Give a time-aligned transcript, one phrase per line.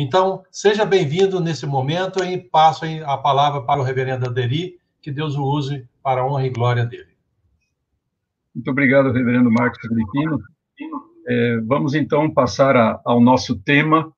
[0.00, 5.34] Então, seja bem-vindo nesse momento e passo a palavra para o reverendo Aderi, que Deus
[5.34, 7.16] o use para a honra e glória dele.
[8.54, 10.38] Muito obrigado, reverendo Marcos Filipino.
[11.26, 14.14] É, vamos então passar a, ao nosso tema,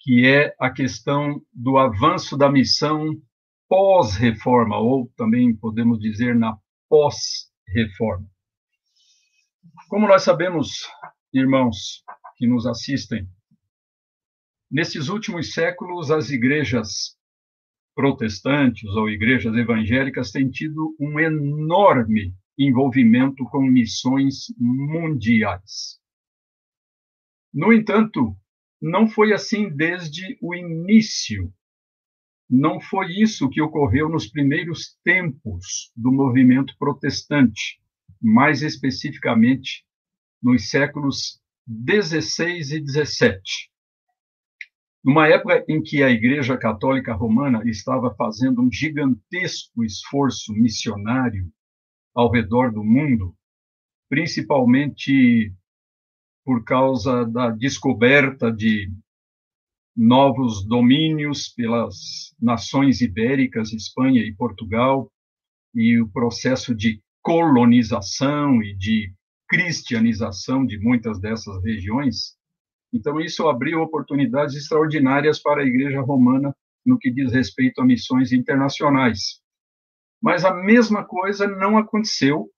[0.00, 3.14] que é a questão do avanço da missão
[3.68, 6.58] pós-reforma, ou também podemos dizer na
[6.88, 8.26] pós-reforma.
[9.88, 10.88] Como nós sabemos,
[11.32, 12.02] irmãos
[12.36, 13.28] que nos assistem,
[14.70, 17.16] nesses últimos séculos as igrejas
[17.94, 25.98] protestantes ou igrejas evangélicas têm tido um enorme envolvimento com missões mundiais.
[27.52, 28.36] No entanto,
[28.80, 31.52] não foi assim desde o início.
[32.48, 37.80] Não foi isso que ocorreu nos primeiros tempos do movimento protestante,
[38.20, 39.84] mais especificamente
[40.42, 43.70] nos séculos 16 e 17.
[45.04, 51.48] Numa época em que a Igreja Católica Romana estava fazendo um gigantesco esforço missionário
[52.14, 53.34] ao redor do mundo,
[54.08, 55.52] principalmente
[56.44, 58.90] por causa da descoberta de
[59.94, 65.12] novos domínios pelas nações ibéricas, Espanha e Portugal,
[65.74, 69.12] e o processo de colonização e de
[69.48, 72.37] cristianização de muitas dessas regiões.
[72.92, 78.32] Então, isso abriu oportunidades extraordinárias para a Igreja Romana no que diz respeito a missões
[78.32, 79.40] internacionais.
[80.20, 82.50] Mas a mesma coisa não aconteceu,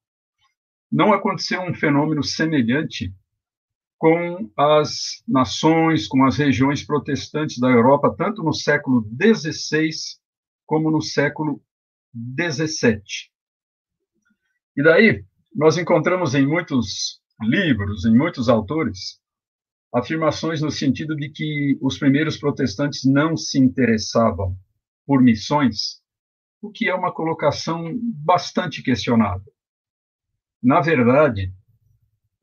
[0.91, 3.12] não aconteceu um fenômeno semelhante
[3.98, 9.91] com as nações, com as regiões protestantes da Europa, tanto no século XVI
[10.64, 11.61] como no século
[12.41, 13.03] XVII.
[14.77, 15.23] E daí,
[15.55, 19.19] nós encontramos em muitos livros, em muitos autores,
[19.92, 24.56] afirmações no sentido de que os primeiros protestantes não se interessavam
[25.06, 26.00] por missões,
[26.62, 29.52] o que é uma colocação bastante questionável.
[30.62, 31.52] Na verdade,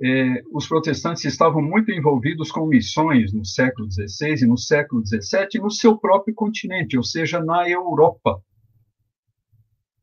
[0.02, 5.62] eh, os protestantes estavam muito envolvidos com missões no século XVI e no século XVII
[5.62, 8.42] no seu próprio continente, ou seja, na Europa.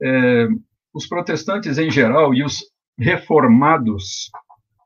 [0.01, 0.49] Eh,
[0.93, 2.65] os protestantes em geral e os
[2.99, 4.31] reformados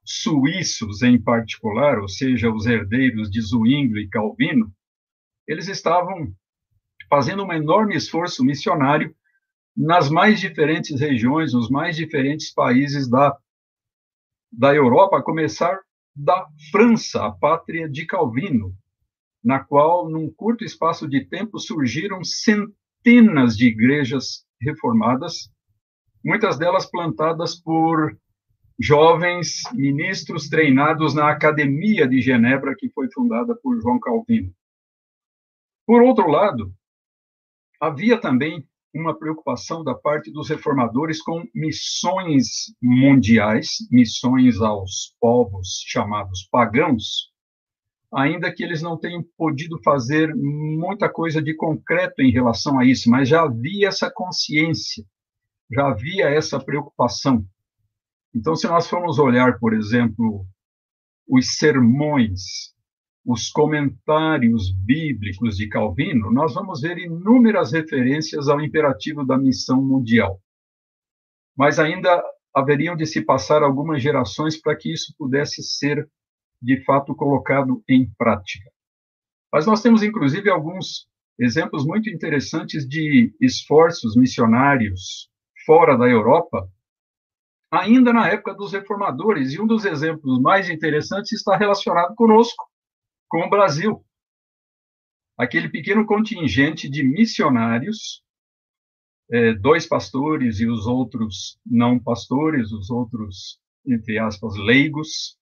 [0.08, 4.72] suíços em particular, ou seja, os herdeiros de Zwinglio e Calvino,
[5.46, 6.32] eles estavam
[7.10, 9.14] fazendo um enorme esforço missionário
[9.76, 13.36] nas mais diferentes regiões, nos mais diferentes países da
[14.50, 15.78] da Europa, a começar
[16.16, 18.74] da França, a pátria de Calvino,
[19.44, 25.50] na qual, num curto espaço de tempo, surgiram centenas de igrejas reformadas,
[26.24, 28.18] muitas delas plantadas por
[28.78, 34.52] jovens ministros treinados na Academia de Genebra, que foi fundada por João Calvino.
[35.86, 36.72] Por outro lado,
[37.80, 46.48] havia também uma preocupação da parte dos reformadores com missões mundiais, missões aos povos chamados
[46.50, 47.32] pagãos,
[48.12, 53.10] ainda que eles não tenham podido fazer muita coisa de concreto em relação a isso,
[53.10, 55.04] mas já havia essa consciência,
[55.70, 57.44] já havia essa preocupação.
[58.34, 60.46] Então, se nós formos olhar, por exemplo,
[61.28, 62.72] os sermões
[63.28, 70.40] os comentários bíblicos de Calvino, nós vamos ver inúmeras referências ao imperativo da missão mundial.
[71.54, 72.24] Mas ainda
[72.54, 76.08] haveriam de se passar algumas gerações para que isso pudesse ser,
[76.62, 78.70] de fato, colocado em prática.
[79.52, 81.06] Mas nós temos, inclusive, alguns
[81.38, 85.28] exemplos muito interessantes de esforços missionários
[85.66, 86.66] fora da Europa,
[87.70, 92.64] ainda na época dos reformadores, e um dos exemplos mais interessantes está relacionado conosco,
[93.28, 94.04] com o Brasil.
[95.36, 98.22] Aquele pequeno contingente de missionários,
[99.30, 105.38] é, dois pastores e os outros não pastores, os outros, entre aspas, leigos,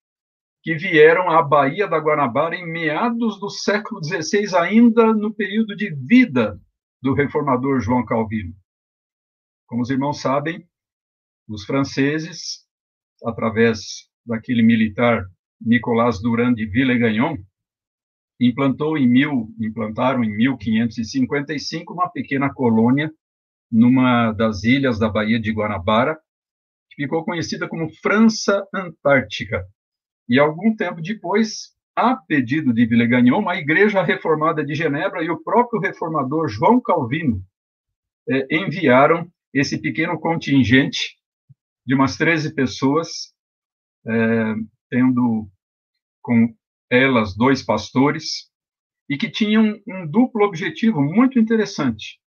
[0.63, 5.95] que vieram à Baía da Guanabara em meados do século XVI, ainda no período de
[5.95, 6.61] vida
[7.01, 8.53] do reformador João Calvino.
[9.67, 10.69] Como os irmãos sabem,
[11.49, 12.65] os franceses,
[13.25, 15.25] através daquele militar
[15.61, 17.37] Nicolas Durand de Villegagnon,
[18.41, 23.11] implantou em mil, implantaram em 1555 uma pequena colônia
[23.71, 26.19] numa das ilhas da Baía de Guanabara,
[26.91, 29.65] que ficou conhecida como França Antártica.
[30.29, 35.43] E algum tempo depois, a pedido de Villegagnon, a Igreja Reformada de Genebra e o
[35.43, 37.43] próprio reformador João Calvino
[38.29, 41.17] eh, enviaram esse pequeno contingente
[41.87, 43.33] de umas 13 pessoas,
[44.07, 44.55] eh,
[44.91, 45.49] tendo
[46.21, 46.55] com
[46.91, 48.51] elas dois pastores,
[49.09, 52.19] e que tinham um duplo objetivo muito interessante: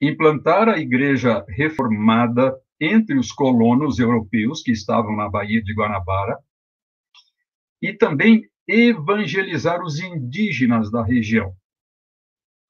[0.00, 6.38] implantar a igreja reformada entre os colonos europeus que estavam na Baía de Guanabara
[7.80, 11.54] e também evangelizar os indígenas da região.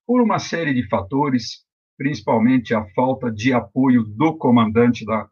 [0.07, 1.65] Por uma série de fatores,
[1.97, 5.29] principalmente a falta de apoio do comandante da,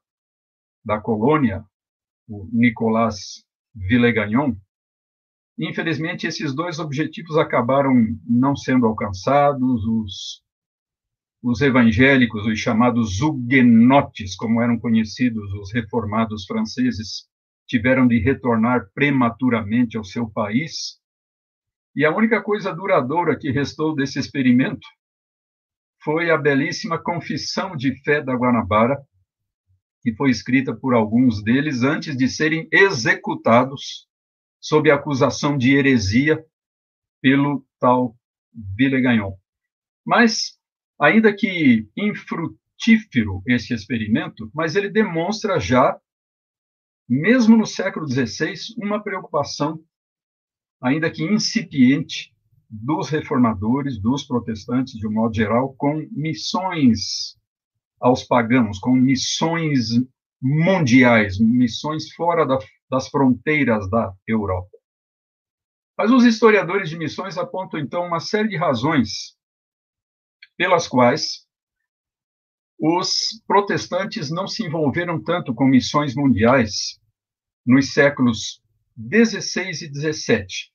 [0.85, 1.65] da colônia,
[2.29, 3.45] o Nicolas
[3.75, 4.55] Villegagnon,
[5.59, 7.93] infelizmente esses dois objetivos acabaram
[8.29, 10.43] não sendo alcançados, os,
[11.43, 17.29] os evangélicos, os chamados huguenotes, como eram conhecidos os reformados franceses,
[17.67, 21.01] tiveram de retornar prematuramente ao seu país.
[21.97, 24.87] E a única coisa duradoura que restou desse experimento
[26.03, 28.97] foi a belíssima Confissão de Fé da Guanabara,
[30.05, 34.07] que foi escrita por alguns deles antes de serem executados
[34.61, 36.45] sob acusação de heresia
[37.23, 38.15] pelo tal
[38.53, 39.33] Villegagnon.
[40.05, 40.59] Mas,
[41.01, 45.99] ainda que infrutífero esse experimento, mas ele demonstra já
[47.09, 49.83] mesmo no século XVI, uma preocupação,
[50.83, 52.35] ainda que incipiente,
[52.69, 57.39] dos reformadores, dos protestantes, de um modo geral, com missões
[58.05, 59.89] aos pagãos, com missões
[60.39, 62.59] mundiais, missões fora da,
[62.91, 64.77] das fronteiras da Europa.
[65.97, 69.35] Mas os historiadores de missões apontam, então, uma série de razões
[70.55, 71.47] pelas quais
[72.79, 77.01] os protestantes não se envolveram tanto com missões mundiais
[77.65, 78.61] nos séculos
[78.95, 80.71] 16 e 17.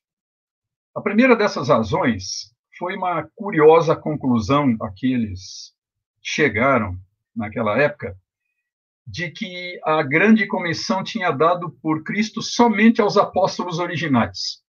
[0.96, 5.72] A primeira dessas razões foi uma curiosa conclusão a que eles
[6.20, 6.98] chegaram
[7.40, 8.16] naquela época,
[9.06, 14.62] de que a grande comissão tinha dado por Cristo somente aos apóstolos originais.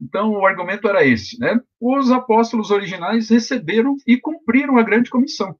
[0.00, 1.60] Então, o argumento era esse, né?
[1.80, 5.56] Os apóstolos originais receberam e cumpriram a grande comissão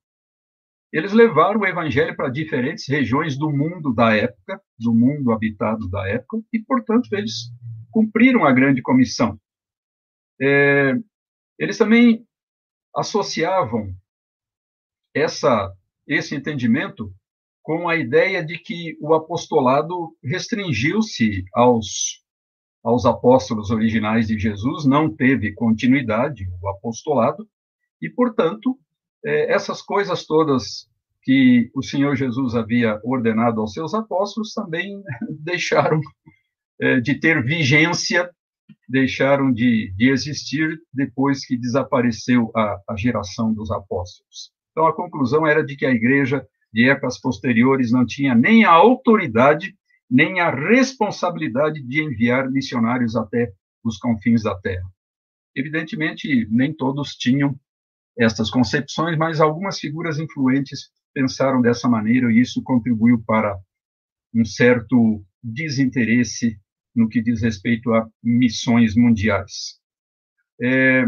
[0.97, 6.09] eles levaram o evangelho para diferentes regiões do mundo da época, do mundo habitado da
[6.09, 7.53] época, e, portanto, eles
[7.91, 9.39] cumpriram a grande comissão.
[10.41, 10.95] É,
[11.59, 12.27] eles também
[12.95, 13.95] associavam
[15.15, 15.71] essa,
[16.07, 17.13] esse entendimento
[17.63, 22.23] com a ideia de que o apostolado restringiu-se aos,
[22.83, 27.45] aos apóstolos originais de Jesus, não teve continuidade o apostolado,
[28.01, 28.79] e, portanto,
[29.25, 30.89] é, essas coisas todas
[31.23, 35.03] que o Senhor Jesus havia ordenado aos seus apóstolos também
[35.43, 36.01] deixaram
[36.81, 38.31] é, de ter vigência,
[38.89, 44.55] deixaram de, de existir depois que desapareceu a, a geração dos apóstolos.
[44.77, 48.73] Então, a conclusão era de que a igreja de épocas posteriores não tinha nem a
[48.73, 49.75] autoridade,
[50.09, 53.51] nem a responsabilidade de enviar missionários até
[53.83, 54.85] os confins da terra.
[55.55, 57.59] Evidentemente, nem todos tinham
[58.19, 63.59] estas concepções, mas algumas figuras influentes pensaram dessa maneira e isso contribuiu para
[64.35, 66.61] um certo desinteresse
[66.95, 69.81] no que diz respeito a missões mundiais.
[70.61, 71.07] É,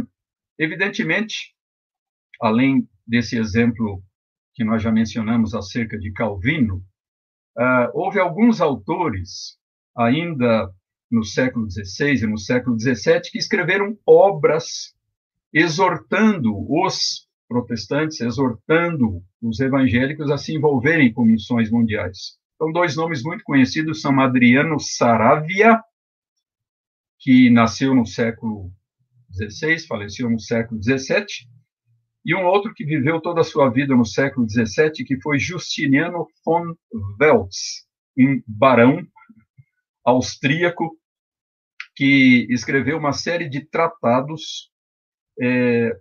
[0.59, 1.55] evidentemente,
[2.41, 4.03] além desse exemplo
[4.55, 6.77] que nós já mencionamos acerca de Calvino,
[7.57, 9.57] uh, houve alguns autores,
[9.97, 10.71] ainda
[11.11, 14.95] no século XVI e no século XVII, que escreveram obras
[15.53, 22.37] exortando os protestantes, exortando os evangélicos a se envolverem com missões mundiais.
[22.57, 25.81] Então, dois nomes muito conhecidos são Adriano Saravia,
[27.19, 28.71] que nasceu no século
[29.33, 31.49] XVI, faleceu no século XVII,
[32.28, 36.26] e um outro que viveu toda a sua vida no século XVII, que foi Justiniano
[36.44, 36.75] von
[37.18, 37.87] Welz,
[38.18, 39.02] um barão
[40.04, 40.94] austríaco
[41.97, 44.70] que escreveu uma série de tratados
[45.40, 45.99] é,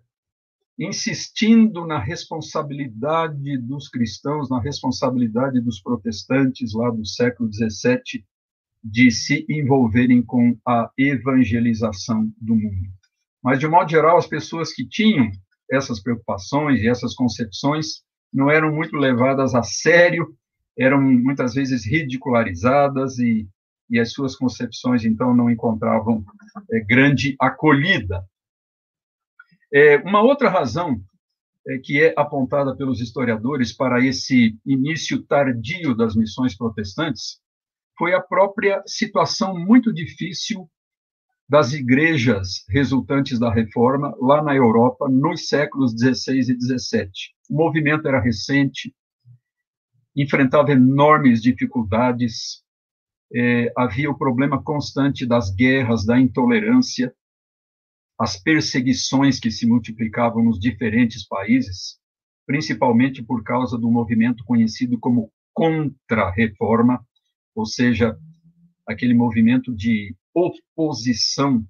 [0.78, 8.26] insistindo na responsabilidade dos cristãos, na responsabilidade dos protestantes lá do século XVII
[8.84, 12.90] de se envolverem com a evangelização do mundo.
[13.42, 15.32] Mas, de modo geral, as pessoas que tinham
[15.72, 20.36] essas preocupações e essas concepções não eram muito levadas a sério,
[20.78, 23.48] eram muitas vezes ridicularizadas e,
[23.90, 26.24] e as suas concepções, então, não encontravam
[26.72, 28.24] é, grande acolhida.
[29.74, 31.02] É, uma outra razão
[31.68, 37.42] é, que é apontada pelos historiadores para esse início tardio das missões protestantes
[37.98, 40.70] foi a própria situação muito difícil
[41.50, 47.34] das igrejas resultantes da reforma lá na Europa nos séculos 16 e 17.
[47.50, 48.94] O movimento era recente,
[50.16, 52.64] enfrentava enormes dificuldades,
[53.34, 57.14] é, havia o problema constante das guerras, da intolerância,
[58.20, 62.00] as perseguições que se multiplicavam nos diferentes países,
[62.46, 67.06] principalmente por causa do movimento conhecido como contra-reforma,
[67.56, 68.18] ou seja,
[68.88, 71.66] aquele movimento de oposição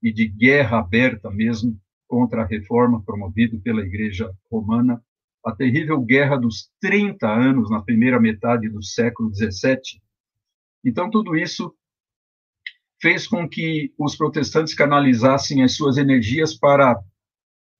[0.00, 1.76] e de guerra aberta mesmo
[2.06, 5.02] contra a reforma promovido pela Igreja Romana,
[5.44, 10.00] a terrível guerra dos 30 anos na primeira metade do século 17.
[10.84, 11.74] Então tudo isso
[13.00, 17.00] fez com que os protestantes canalizassem as suas energias para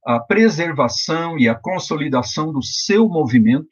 [0.04, 3.68] a preservação e a consolidação do seu movimento,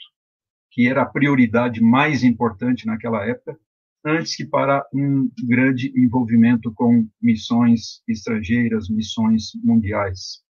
[0.70, 3.58] que era a prioridade mais importante naquela época,
[4.06, 10.44] antes que para um grande envolvimento com missões estrangeiras, missões mundiais.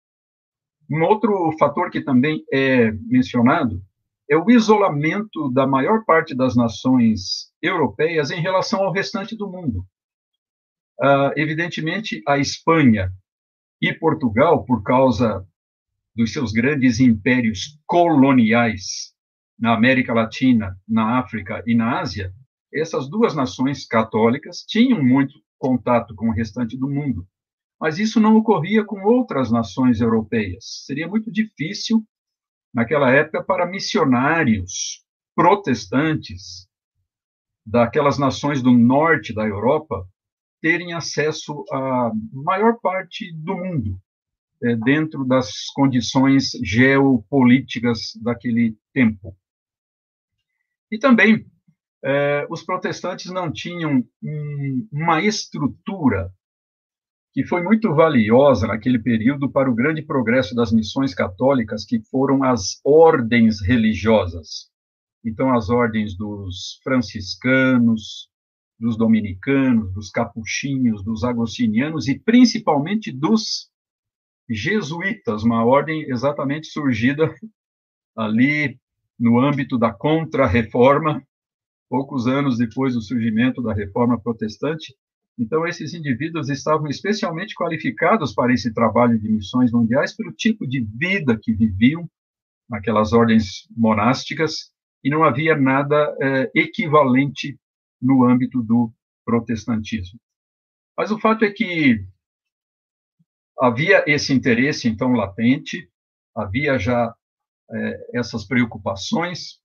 [0.90, 3.82] Um outro fator que também é mencionado
[4.28, 9.86] é o isolamento da maior parte das nações europeias em relação ao restante do mundo.
[11.00, 13.10] Uh, evidentemente, a Espanha
[13.80, 15.46] e Portugal, por causa
[16.14, 19.14] dos seus grandes impérios coloniais
[19.58, 22.32] na América Latina, na África e na Ásia,
[22.80, 27.26] essas duas nações católicas tinham muito contato com o restante do mundo.
[27.80, 30.84] Mas isso não ocorria com outras nações europeias.
[30.86, 32.04] Seria muito difícil,
[32.72, 35.04] naquela época, para missionários
[35.34, 36.66] protestantes
[37.64, 40.06] daquelas nações do norte da Europa
[40.62, 44.00] terem acesso à maior parte do mundo,
[44.62, 49.36] é, dentro das condições geopolíticas daquele tempo.
[50.90, 51.44] E também
[52.04, 56.30] é, os protestantes não tinham um, uma estrutura
[57.32, 62.42] que foi muito valiosa naquele período para o grande progresso das missões católicas, que foram
[62.42, 64.70] as ordens religiosas.
[65.22, 68.30] Então, as ordens dos franciscanos,
[68.78, 73.70] dos dominicanos, dos capuchinhos, dos agostinianos e principalmente dos
[74.48, 77.34] jesuítas, uma ordem exatamente surgida
[78.16, 78.78] ali
[79.18, 81.22] no âmbito da Contra-Reforma,
[81.88, 84.94] poucos anos depois do surgimento da Reforma Protestante.
[85.38, 90.80] Então, esses indivíduos estavam especialmente qualificados para esse trabalho de missões mundiais pelo tipo de
[90.80, 92.08] vida que viviam
[92.68, 94.72] naquelas ordens monásticas,
[95.04, 97.56] e não havia nada é, equivalente
[98.02, 98.92] no âmbito do
[99.24, 100.18] protestantismo.
[100.96, 102.04] Mas o fato é que
[103.60, 105.88] havia esse interesse, então, latente,
[106.34, 107.14] havia já
[107.70, 109.60] é, essas preocupações,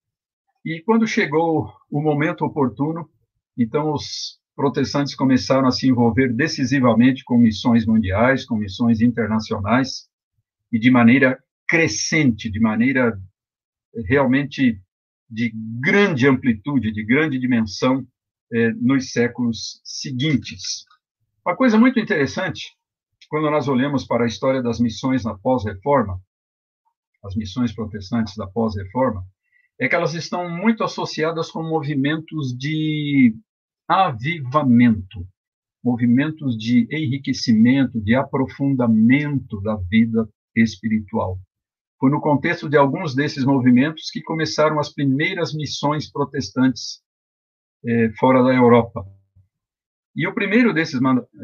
[0.63, 3.09] e quando chegou o momento oportuno,
[3.57, 10.07] então os protestantes começaram a se envolver decisivamente com missões mundiais, com missões internacionais,
[10.71, 13.19] e de maneira crescente, de maneira
[14.05, 14.81] realmente
[15.29, 18.05] de grande amplitude, de grande dimensão,
[18.53, 20.85] eh, nos séculos seguintes.
[21.45, 22.75] Uma coisa muito interessante,
[23.29, 26.21] quando nós olhamos para a história das missões na pós-reforma,
[27.23, 29.25] as missões protestantes da pós-reforma,
[29.81, 33.35] é que elas estão muito associadas com movimentos de
[33.87, 35.27] avivamento,
[35.83, 41.39] movimentos de enriquecimento, de aprofundamento da vida espiritual.
[41.99, 47.01] Foi no contexto de alguns desses movimentos que começaram as primeiras missões protestantes
[47.83, 49.03] eh, fora da Europa.
[50.15, 50.99] E o primeiro desses,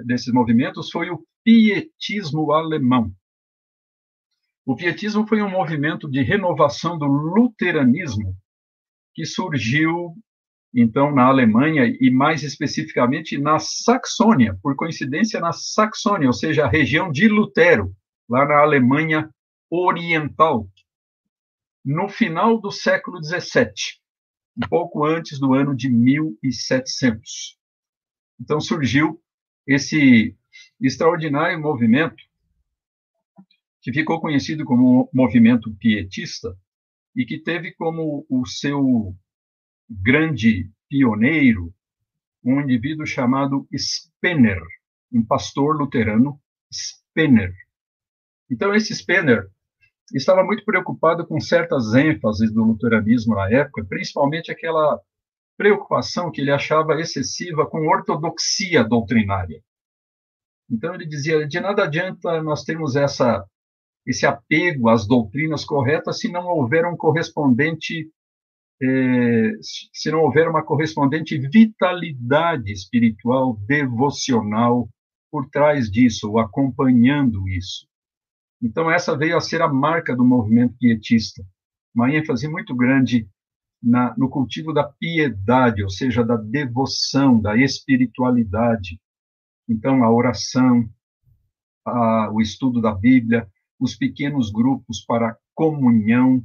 [0.05, 3.11] desses movimentos foi o pietismo alemão.
[4.67, 8.35] O pietismo foi um movimento de renovação do luteranismo
[9.13, 10.13] que surgiu
[10.75, 16.69] então na Alemanha e mais especificamente na Saxônia, por coincidência na Saxônia, ou seja, a
[16.69, 17.95] região de Lutero,
[18.27, 19.29] lá na Alemanha
[19.71, 20.67] Oriental,
[21.85, 23.71] no final do século XVII,
[24.57, 27.57] um pouco antes do ano de 1700.
[28.37, 29.17] Então surgiu
[29.65, 30.35] esse
[30.81, 32.26] extraordinário movimento
[33.87, 36.53] que ficou conhecido como movimento pietista
[37.15, 39.15] e que teve como o seu
[39.89, 41.73] grande pioneiro
[42.43, 44.61] um indivíduo chamado Spener,
[45.09, 46.37] um pastor luterano
[46.69, 47.53] Spener.
[48.51, 49.49] Então esse Spener
[50.13, 54.99] estava muito preocupado com certas ênfases do luteranismo na época, principalmente aquela
[55.55, 59.63] preocupação que ele achava excessiva com ortodoxia doutrinária.
[60.69, 63.47] Então ele dizia: de nada adianta nós termos essa
[64.07, 68.09] esse apego às doutrinas corretas se não houver um correspondente
[68.81, 74.87] é, se não houver uma correspondente vitalidade espiritual devocional
[75.29, 77.87] por trás disso acompanhando isso
[78.63, 81.43] então essa veio a ser a marca do movimento pietista
[81.93, 83.27] uma ênfase muito grande
[83.81, 88.99] na, no cultivo da piedade, ou seja, da devoção, da espiritualidade.
[89.67, 90.87] Então, a oração,
[91.85, 93.47] a, o estudo da Bíblia,
[93.79, 96.43] os pequenos grupos para comunhão,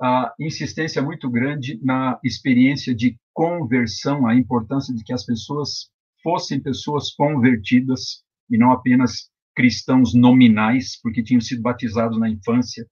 [0.00, 5.90] a insistência muito grande na experiência de conversão, a importância de que as pessoas
[6.22, 12.86] fossem pessoas convertidas e não apenas cristãos nominais, porque tinham sido batizados na infância.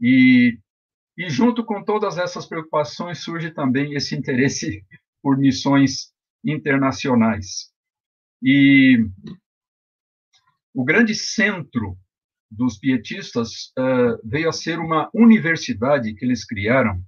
[0.00, 0.58] E,
[1.16, 4.84] e junto com todas essas preocupações surge também esse interesse
[5.22, 6.12] por missões
[6.44, 7.70] internacionais.
[8.42, 9.06] E
[10.74, 11.96] o grande centro
[12.52, 17.00] dos pietistas uh, veio a ser uma universidade que eles criaram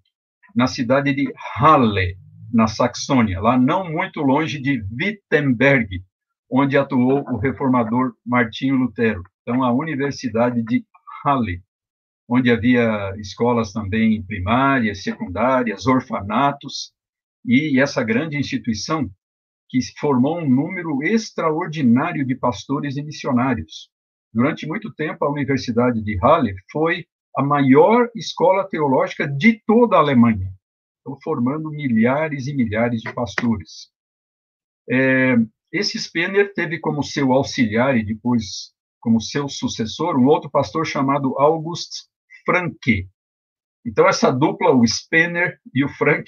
[0.56, 2.16] na cidade de Halle,
[2.52, 6.02] na Saxônia, lá não muito longe de Wittenberg,
[6.50, 9.22] onde atuou o reformador Martinho Lutero.
[9.42, 10.84] Então, a Universidade de
[11.24, 11.62] Halle,
[12.28, 16.92] onde havia escolas também primárias, secundárias, orfanatos,
[17.44, 19.10] e essa grande instituição
[19.68, 23.90] que formou um número extraordinário de pastores e missionários.
[24.34, 30.00] Durante muito tempo, a Universidade de Halle foi a maior escola teológica de toda a
[30.00, 30.52] Alemanha,
[31.22, 33.92] formando milhares e milhares de pastores.
[34.90, 35.36] É,
[35.72, 41.38] esse Spener teve como seu auxiliar e depois como seu sucessor um outro pastor chamado
[41.38, 42.08] August
[42.44, 43.08] Franke.
[43.86, 46.24] Então, essa dupla, o Spener e o Frank,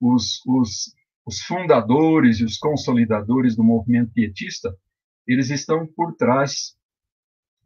[0.00, 0.92] os, os,
[1.24, 4.74] os fundadores e os consolidadores do movimento pietista,
[5.26, 6.75] eles estão por trás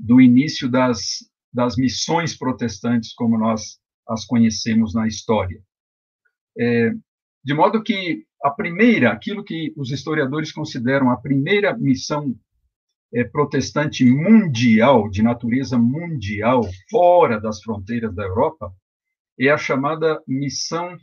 [0.00, 1.18] do início das,
[1.52, 3.78] das missões protestantes, como nós
[4.08, 5.62] as conhecemos na história.
[6.58, 6.92] É,
[7.44, 12.34] de modo que a primeira, aquilo que os historiadores consideram a primeira missão
[13.12, 18.72] é, protestante mundial, de natureza mundial, fora das fronteiras da Europa,
[19.38, 20.96] é a chamada missão,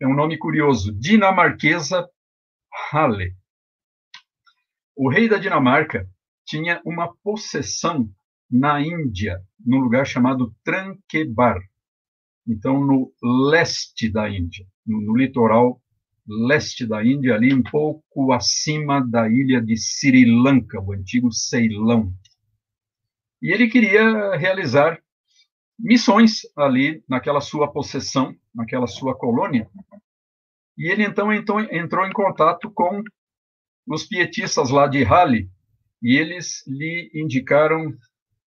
[0.00, 2.08] é um nome curioso, dinamarquesa
[2.92, 3.34] Halle.
[4.96, 6.08] O rei da Dinamarca
[6.48, 8.10] tinha uma possessão
[8.50, 11.60] na Índia, num lugar chamado Tranquebar.
[12.46, 15.78] Então, no leste da Índia, no, no litoral
[16.26, 22.12] leste da Índia, ali um pouco acima da ilha de Sri Lanka, o antigo Ceilão.
[23.40, 24.98] E ele queria realizar
[25.78, 29.70] missões ali naquela sua possessão, naquela sua colônia.
[30.76, 33.02] E ele então entrou, entrou em contato com
[33.86, 35.48] os pietistas lá de Hali,
[36.02, 37.94] e eles lhe indicaram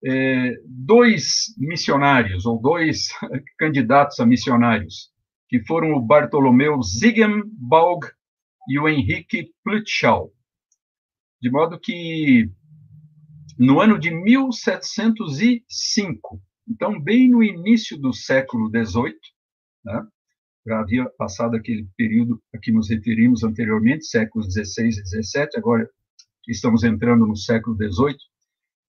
[0.04, 3.08] é, dois missionários, ou dois
[3.58, 5.10] candidatos a missionários,
[5.48, 8.06] que foram o Bartolomeu Ziegenbalg
[8.68, 10.32] e o Henrique Plutschau.
[11.40, 12.50] De modo que,
[13.58, 19.16] no ano de 1705, então bem no início do século XVIII,
[19.84, 20.06] né,
[20.64, 25.90] já havia passado aquele período a que nos referimos anteriormente, séculos XVI e XVII, agora
[26.48, 28.16] estamos entrando no século XVIII.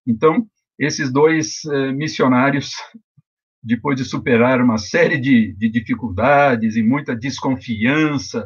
[0.07, 2.71] Então, esses dois eh, missionários,
[3.61, 8.45] depois de superar uma série de, de dificuldades e muita desconfiança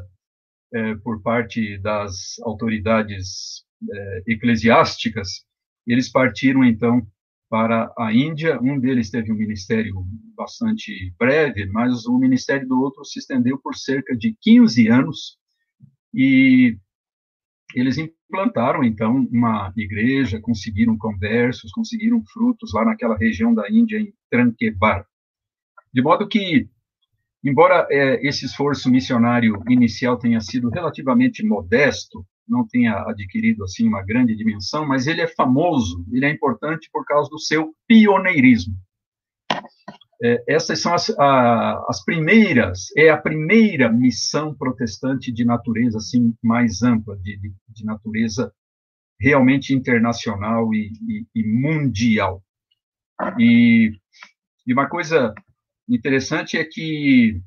[0.73, 5.45] eh, por parte das autoridades eh, eclesiásticas,
[5.85, 7.07] eles partiram então
[7.49, 8.59] para a Índia.
[8.61, 9.93] Um deles teve um ministério
[10.35, 15.37] bastante breve, mas o ministério do outro se estendeu por cerca de 15 anos
[16.13, 16.77] e
[17.75, 24.13] eles implantaram, então, uma igreja, conseguiram conversos, conseguiram frutos lá naquela região da Índia, em
[24.29, 25.05] Tranquebar.
[25.93, 26.69] De modo que,
[27.43, 34.03] embora é, esse esforço missionário inicial tenha sido relativamente modesto, não tenha adquirido, assim, uma
[34.03, 38.75] grande dimensão, mas ele é famoso, ele é importante por causa do seu pioneirismo.
[40.21, 46.33] É, essas são as, a, as primeiras, é a primeira missão protestante de natureza assim
[46.43, 48.51] mais ampla, de, de, de natureza
[49.19, 52.43] realmente internacional e, e, e mundial.
[53.39, 53.91] E,
[54.65, 55.33] e, uma coisa
[55.87, 57.39] interessante é que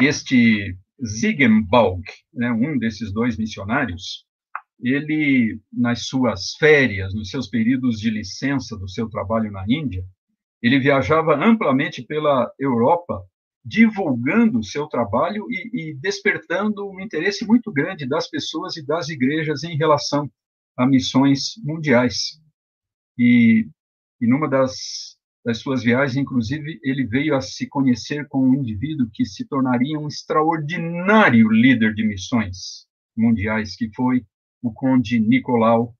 [0.00, 4.24] este Ziegenbalg, né, um desses dois missionários,
[4.82, 10.04] ele, nas suas férias, nos seus períodos de licença do seu trabalho na Índia,
[10.62, 13.24] ele viajava amplamente pela Europa,
[13.64, 19.64] divulgando seu trabalho e, e, despertando um interesse muito grande das pessoas e das igrejas
[19.64, 20.30] em relação
[20.76, 22.40] a missões mundiais.
[23.18, 23.68] E,
[24.20, 29.10] e numa das, das suas viagens, inclusive, ele veio a se conhecer com um indivíduo
[29.12, 34.24] que se tornaria um extraordinário líder de missões mundiais, que foi
[34.62, 35.94] o conde Nicolau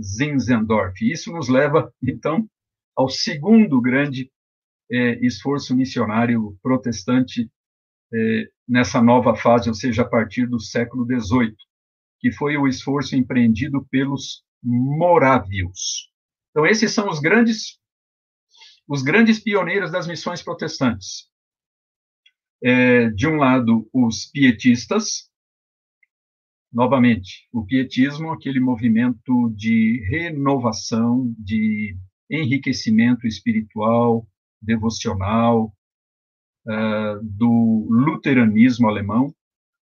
[0.00, 1.00] Zinzendorf.
[1.02, 2.48] Isso nos leva, então,
[3.00, 4.30] ao segundo grande
[4.92, 7.50] é, esforço missionário protestante
[8.12, 11.56] é, nessa nova fase, ou seja, a partir do século XVIII,
[12.18, 16.10] que foi o esforço empreendido pelos morávios.
[16.50, 17.78] Então, esses são os grandes,
[18.86, 21.30] os grandes pioneiros das missões protestantes.
[22.62, 25.30] É, de um lado, os pietistas,
[26.70, 31.96] novamente, o pietismo, aquele movimento de renovação, de
[32.30, 34.26] enriquecimento espiritual,
[34.62, 35.74] devocional,
[36.66, 39.34] uh, do luteranismo alemão.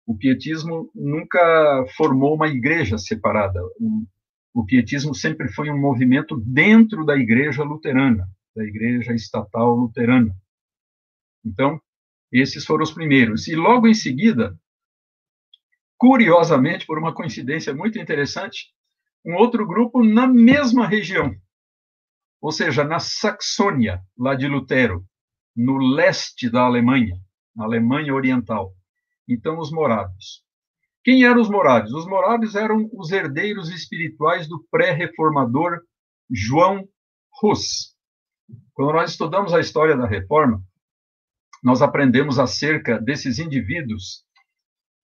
[0.06, 3.62] O pietismo nunca formou uma igreja separada.
[3.80, 4.06] O,
[4.54, 10.36] o pietismo sempre foi um movimento dentro da igreja luterana, da igreja estatal luterana.
[11.46, 11.80] Então,
[12.32, 13.48] esses foram os primeiros.
[13.48, 14.58] E logo em seguida,
[15.98, 18.74] curiosamente, por uma coincidência muito interessante,
[19.26, 21.34] um outro grupo na mesma região,
[22.44, 25.06] ou seja, na Saxônia, lá de Lutero,
[25.56, 27.16] no leste da Alemanha,
[27.56, 28.74] na Alemanha Oriental.
[29.26, 30.44] Então, os morávios.
[31.06, 31.94] Quem eram os morávios?
[31.94, 35.80] Os morávios eram os herdeiros espirituais do pré-reformador
[36.30, 36.86] João
[37.42, 37.96] Hus.
[38.74, 40.62] Quando nós estudamos a história da reforma,
[41.64, 44.26] nós aprendemos acerca desses indivíduos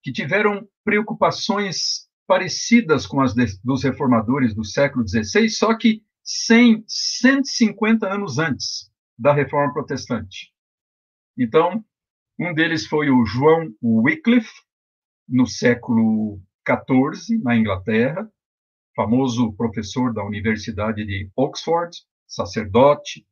[0.04, 6.84] que tiveram preocupações parecidas com as de, dos reformadores do século XVI, só que 100,
[6.88, 10.54] 150 anos antes da Reforma Protestante.
[11.36, 11.84] Então,
[12.39, 14.54] um deles foi o João Wycliffe,
[15.28, 18.32] no século XIV, na Inglaterra,
[18.96, 23.26] famoso professor da Universidade de Oxford, sacerdote,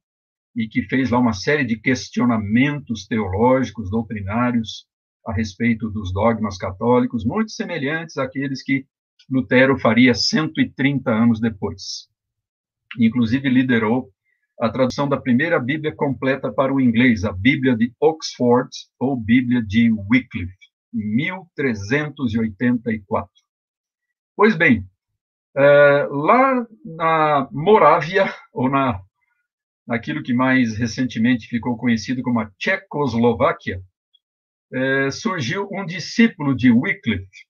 [0.56, 4.88] e que fez lá uma série de questionamentos teológicos, doutrinários,
[5.24, 8.88] a respeito dos dogmas católicos, muito semelhantes àqueles que
[9.30, 12.10] Lutero faria 130 anos depois.
[13.00, 14.12] Inclusive liderou
[14.60, 18.69] a tradução da primeira Bíblia completa para o inglês, a Bíblia de Oxford
[19.00, 20.58] ou Bíblia de Wycliffe,
[20.93, 23.30] em 1384.
[24.36, 24.84] Pois bem,
[25.56, 29.00] é, lá na Morávia, ou na,
[29.88, 33.80] naquilo que mais recentemente ficou conhecido como a Tchecoslováquia,
[34.73, 37.45] é, surgiu um discípulo de Wycliffe,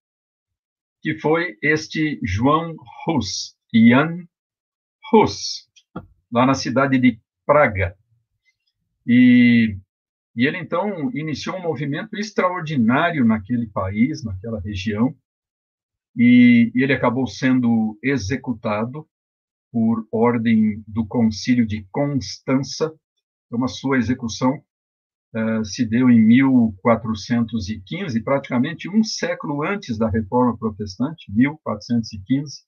[1.02, 2.76] que foi este João
[3.08, 4.26] Hus, Jan
[5.12, 5.67] Hus,
[6.32, 7.96] lá na cidade de Praga.
[9.06, 9.78] E,
[10.36, 15.15] e ele então iniciou um movimento extraordinário naquele país, naquela região,
[16.15, 19.08] e, e ele acabou sendo executado
[19.72, 22.93] por ordem do Concílio de Constança.
[23.46, 24.62] Então, a sua execução
[25.36, 32.63] uh, se deu em 1415, praticamente um século antes da Reforma Protestante, 1415.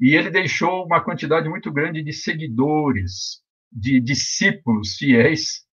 [0.00, 5.66] E ele deixou uma quantidade muito grande de seguidores, de discípulos fiéis.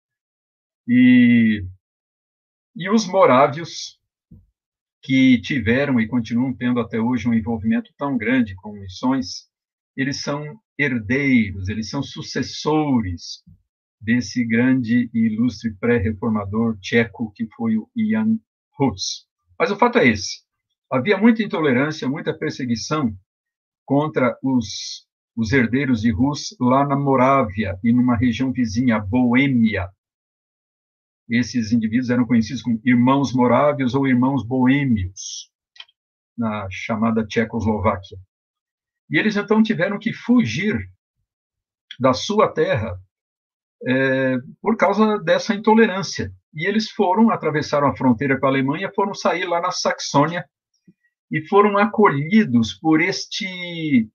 [0.87, 1.63] E,
[2.75, 3.99] e os morávios,
[5.01, 9.47] que tiveram e continuam tendo até hoje um envolvimento tão grande com missões,
[9.95, 13.43] eles são herdeiros, eles são sucessores
[14.01, 18.37] desse grande e ilustre pré-reformador tcheco que foi o Jan
[18.79, 19.27] Hus.
[19.57, 20.41] Mas o fato é esse:
[20.91, 23.15] havia muita intolerância, muita perseguição
[23.85, 29.89] contra os, os herdeiros de Rus lá na Morávia e numa região vizinha, Boêmia.
[31.29, 35.49] Esses indivíduos eram conhecidos como irmãos morávios ou irmãos boêmios,
[36.37, 38.17] na chamada Tchecoslováquia.
[39.09, 40.77] E eles então tiveram que fugir
[41.99, 42.99] da sua terra
[43.87, 46.31] é, por causa dessa intolerância.
[46.53, 50.47] E eles foram, atravessaram a fronteira com a Alemanha, foram sair lá na Saxônia
[51.31, 54.09] e foram acolhidos por este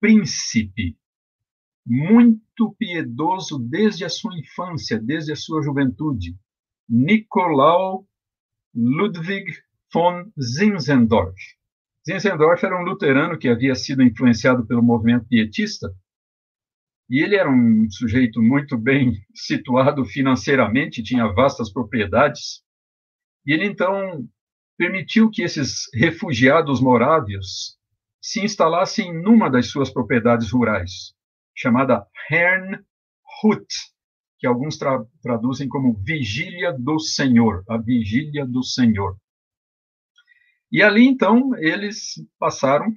[0.00, 0.96] príncipe
[1.86, 6.36] muito piedoso desde a sua infância, desde a sua juventude,
[6.88, 8.06] Nicolau
[8.74, 9.44] Ludwig
[9.92, 11.36] von Zinzendorf.
[12.06, 15.94] Zinzendorf era um luterano que havia sido influenciado pelo movimento pietista,
[17.08, 22.62] e ele era um sujeito muito bem situado financeiramente, tinha vastas propriedades,
[23.46, 24.26] e ele então
[24.82, 27.78] permitiu que esses refugiados morávios
[28.20, 31.14] se instalassem numa das suas propriedades rurais,
[31.54, 33.64] chamada Hernhut,
[34.40, 39.16] que alguns tra traduzem como Vigília do Senhor, a Vigília do Senhor.
[40.72, 42.92] E ali, então, eles passaram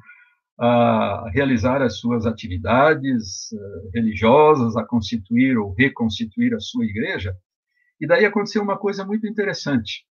[0.58, 7.36] a realizar as suas atividades uh, religiosas, a constituir ou reconstituir a sua igreja.
[8.00, 10.06] E daí aconteceu uma coisa muito interessante.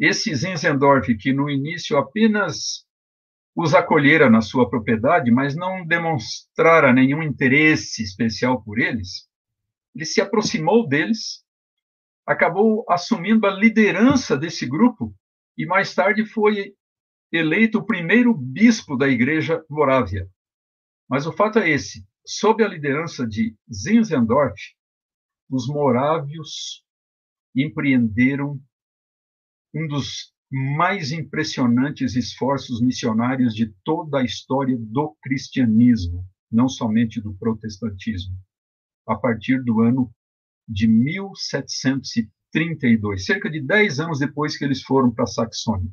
[0.00, 2.86] Esse Zinzendorf, que no início apenas
[3.54, 9.28] os acolhera na sua propriedade, mas não demonstrara nenhum interesse especial por eles,
[9.94, 11.44] ele se aproximou deles,
[12.26, 15.14] acabou assumindo a liderança desse grupo
[15.58, 16.74] e mais tarde foi
[17.30, 20.26] eleito o primeiro bispo da Igreja Morávia.
[21.06, 24.58] Mas o fato é esse: sob a liderança de Zinzendorf,
[25.50, 26.84] os morávios
[27.54, 28.58] empreenderam
[29.74, 37.32] um dos mais impressionantes esforços missionários de toda a história do cristianismo, não somente do
[37.34, 38.34] protestantismo,
[39.06, 40.12] a partir do ano
[40.66, 45.92] de 1732, cerca de 10 anos depois que eles foram para a Saxônia.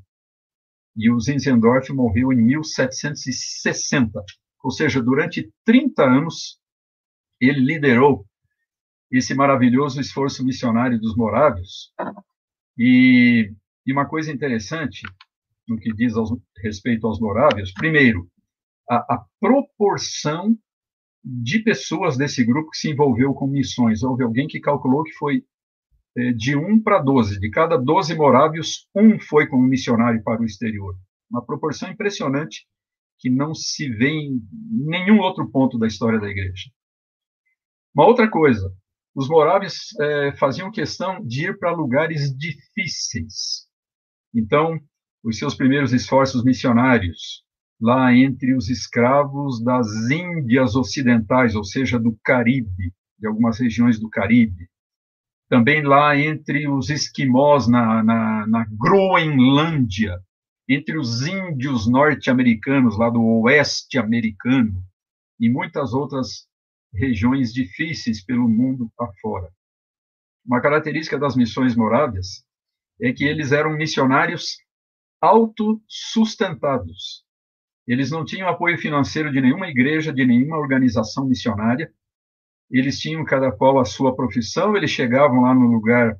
[0.95, 4.23] E o Zinzendorf morreu em 1760,
[4.63, 6.59] ou seja, durante 30 anos
[7.39, 8.25] ele liderou
[9.11, 11.93] esse maravilhoso esforço missionário dos morávios.
[12.77, 13.53] E,
[13.87, 15.01] e uma coisa interessante
[15.67, 16.29] no que diz aos,
[16.61, 18.29] respeito aos morávios, primeiro,
[18.89, 20.57] a, a, proporção
[21.23, 24.03] de pessoas desse grupo que se envolveu com missões.
[24.03, 25.43] Houve alguém que calculou que foi
[26.17, 27.39] é, de 1 para 12.
[27.39, 30.95] De cada 12 morávios, um foi como missionário para o exterior.
[31.29, 32.65] Uma proporção impressionante
[33.19, 36.69] que não se vê em nenhum outro ponto da história da igreja.
[37.93, 38.71] Uma outra coisa,
[39.15, 43.66] os moráveis é, faziam questão de ir para lugares difíceis.
[44.33, 44.79] Então,
[45.23, 47.43] os seus primeiros esforços missionários,
[47.79, 54.09] lá entre os escravos das Índias Ocidentais, ou seja, do Caribe, de algumas regiões do
[54.09, 54.69] Caribe.
[55.49, 60.19] Também lá entre os esquimós na, na, na Groenlândia,
[60.67, 64.83] entre os índios norte-americanos, lá do oeste americano,
[65.39, 66.47] e muitas outras
[66.93, 69.49] regiões difíceis pelo mundo afora.
[70.45, 72.43] Uma característica das missões moráveis
[73.01, 74.57] é que eles eram missionários
[75.21, 77.25] autossustentados.
[77.87, 81.91] Eles não tinham apoio financeiro de nenhuma igreja, de nenhuma organização missionária.
[82.69, 86.17] Eles tinham cada qual a sua profissão, eles chegavam lá no lugar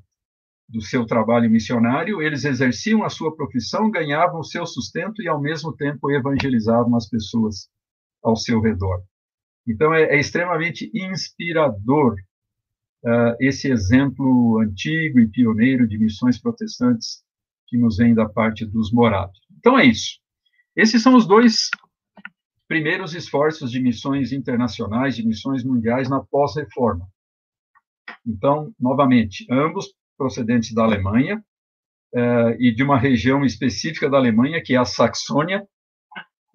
[0.70, 5.42] do seu trabalho missionário, eles exerciam a sua profissão, ganhavam o seu sustento e, ao
[5.42, 7.70] mesmo tempo, evangelizavam as pessoas
[8.22, 9.02] ao seu redor.
[9.66, 12.16] Então, é, é extremamente inspirador
[13.08, 17.24] uh, esse exemplo antigo e pioneiro de missões protestantes
[17.67, 19.39] que nos vem da parte dos morados.
[19.58, 20.20] Então, é isso.
[20.76, 21.70] Esses são os dois
[22.67, 27.08] primeiros esforços de missões internacionais, de missões mundiais na pós-reforma.
[28.26, 31.41] Então, novamente, ambos procedentes da Alemanha
[32.13, 35.65] uh, e de uma região específica da Alemanha, que é a Saxônia,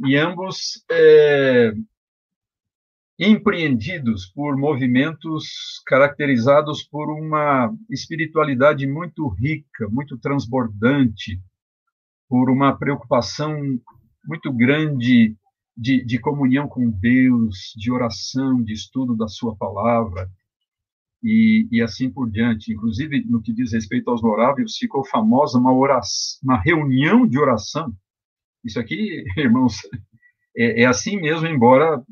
[0.04, 1.72] e ambos eh,
[3.18, 11.40] empreendidos por movimentos caracterizados por uma espiritualidade muito rica, muito transbordante,
[12.28, 13.60] por uma preocupação
[14.26, 15.36] muito grande
[15.76, 20.30] de, de, comunhão com Deus, de oração, de estudo da Sua palavra,
[21.22, 22.72] e, e, assim por diante.
[22.72, 27.94] Inclusive, no que diz respeito aos moráveis, ficou famosa uma, oração, uma reunião de oração.
[28.64, 29.76] Isso aqui, irmãos,
[30.56, 32.02] é, é assim mesmo, embora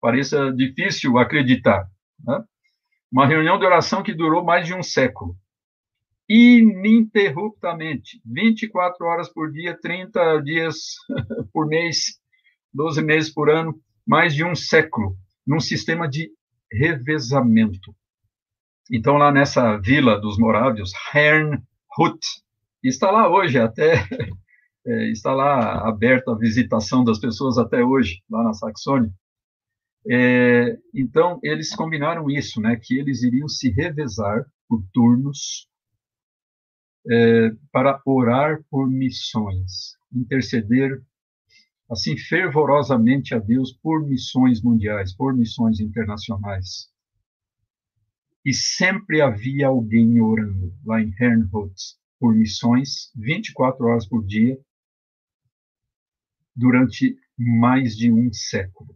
[0.00, 1.88] pareça difícil acreditar.
[2.24, 2.42] Né?
[3.10, 5.36] Uma reunião de oração que durou mais de um século.
[6.28, 10.76] Ininterruptamente, 24 horas por dia, 30 dias
[11.52, 12.18] por mês,
[12.72, 16.30] 12 meses por ano, mais de um século, num sistema de
[16.70, 17.94] revezamento.
[18.90, 21.62] Então, lá nessa vila dos morávios, Hernhut,
[22.82, 23.94] está lá hoje, até
[24.86, 29.10] é, está lá aberta a visitação das pessoas até hoje, lá na Saxônia.
[30.10, 35.68] É, então, eles combinaram isso, né, que eles iriam se revezar por turnos
[37.10, 41.02] é, para orar por missões, interceder
[41.90, 46.90] assim fervorosamente a Deus por missões mundiais, por missões internacionais.
[48.44, 51.74] E sempre havia alguém orando lá em Herrnhut
[52.18, 54.58] por missões, 24 horas por dia,
[56.54, 58.94] durante mais de um século.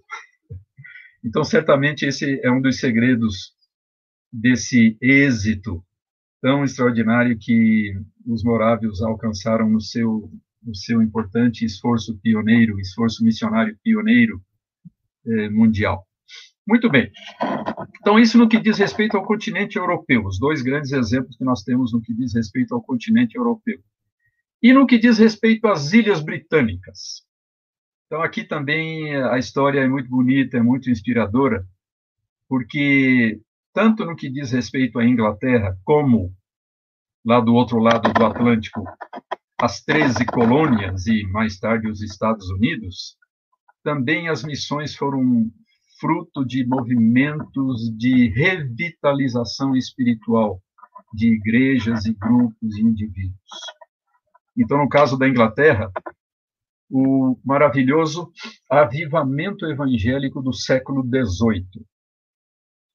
[1.25, 3.53] Então, certamente, esse é um dos segredos
[4.33, 5.85] desse êxito
[6.41, 7.95] tão extraordinário que
[8.27, 10.31] os morávios alcançaram no seu,
[10.63, 14.43] no seu importante esforço pioneiro, esforço missionário pioneiro
[15.25, 16.05] eh, mundial.
[16.67, 17.11] Muito bem.
[18.01, 21.63] Então, isso no que diz respeito ao continente europeu, os dois grandes exemplos que nós
[21.63, 23.79] temos no que diz respeito ao continente europeu.
[24.61, 27.25] E no que diz respeito às Ilhas Britânicas.
[28.13, 31.67] Então, aqui também a história é muito bonita, é muito inspiradora,
[32.47, 33.41] porque,
[33.73, 36.31] tanto no que diz respeito à Inglaterra, como
[37.25, 38.85] lá do outro lado do Atlântico,
[39.59, 43.17] as 13 colônias e mais tarde os Estados Unidos,
[43.83, 45.51] também as missões foram
[45.99, 50.61] fruto de movimentos de revitalização espiritual
[51.15, 53.41] de igrejas e grupos e indivíduos.
[54.55, 55.91] Então, no caso da Inglaterra,
[56.95, 58.31] o maravilhoso
[58.69, 61.87] avivamento evangélico do século XVIII,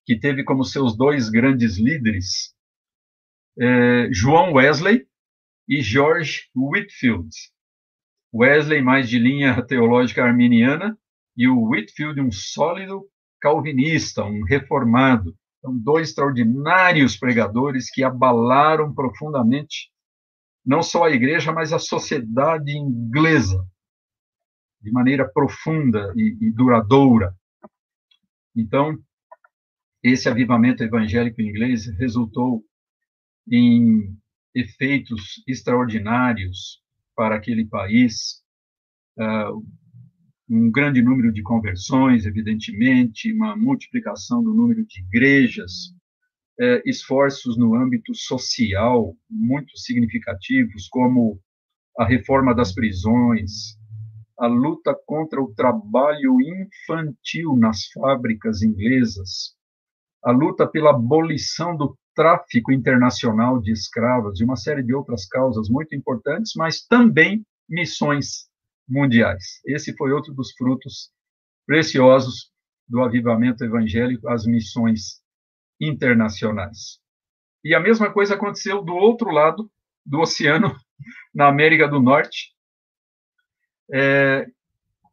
[0.05, 2.55] que teve como seus dois grandes líderes
[3.59, 5.07] é, João Wesley
[5.67, 7.29] e George Whitfield.
[8.31, 10.95] Wesley, mais de linha teológica arminiana,
[11.35, 13.07] e o Whitfield, um sólido
[13.41, 15.35] calvinista, um reformado.
[15.59, 19.91] São dois extraordinários pregadores que abalaram profundamente
[20.63, 23.65] não só a igreja, mas a sociedade inglesa,
[24.81, 27.35] de maneira profunda e, e duradoura.
[28.55, 28.97] Então,
[30.03, 32.63] esse avivamento evangélico inglês resultou
[33.49, 34.15] em
[34.53, 36.81] efeitos extraordinários
[37.15, 38.43] para aquele país,
[39.17, 39.63] uh,
[40.49, 45.87] um grande número de conversões, evidentemente, uma multiplicação do número de igrejas,
[46.59, 51.39] uh, esforços no âmbito social muito significativos, como
[51.97, 53.77] a reforma das prisões,
[54.37, 59.55] a luta contra o trabalho infantil nas fábricas inglesas,
[60.23, 65.69] a luta pela abolição do tráfico internacional de escravos e uma série de outras causas
[65.69, 68.47] muito importantes, mas também missões
[68.87, 69.61] mundiais.
[69.65, 71.11] Esse foi outro dos frutos
[71.65, 72.51] preciosos
[72.87, 75.21] do avivamento evangélico, as missões
[75.79, 76.99] internacionais.
[77.63, 79.69] E a mesma coisa aconteceu do outro lado
[80.05, 80.75] do oceano,
[81.33, 82.55] na América do Norte,
[83.93, 84.45] é,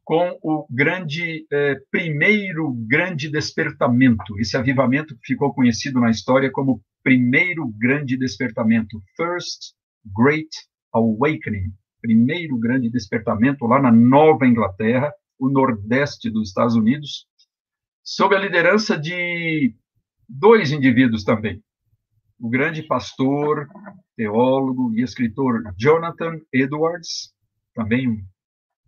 [0.04, 4.38] com o grande é, primeiro grande despertamento.
[4.38, 9.74] Esse avivamento ficou conhecido na história como primeiro grande despertamento, First
[10.16, 10.50] Great
[10.92, 17.26] Awakening, primeiro grande despertamento lá na Nova Inglaterra, o nordeste dos Estados Unidos,
[18.02, 19.74] sob a liderança de
[20.28, 21.62] dois indivíduos também.
[22.38, 23.66] O grande pastor,
[24.16, 27.32] teólogo e escritor Jonathan Edwards,
[27.74, 28.22] também um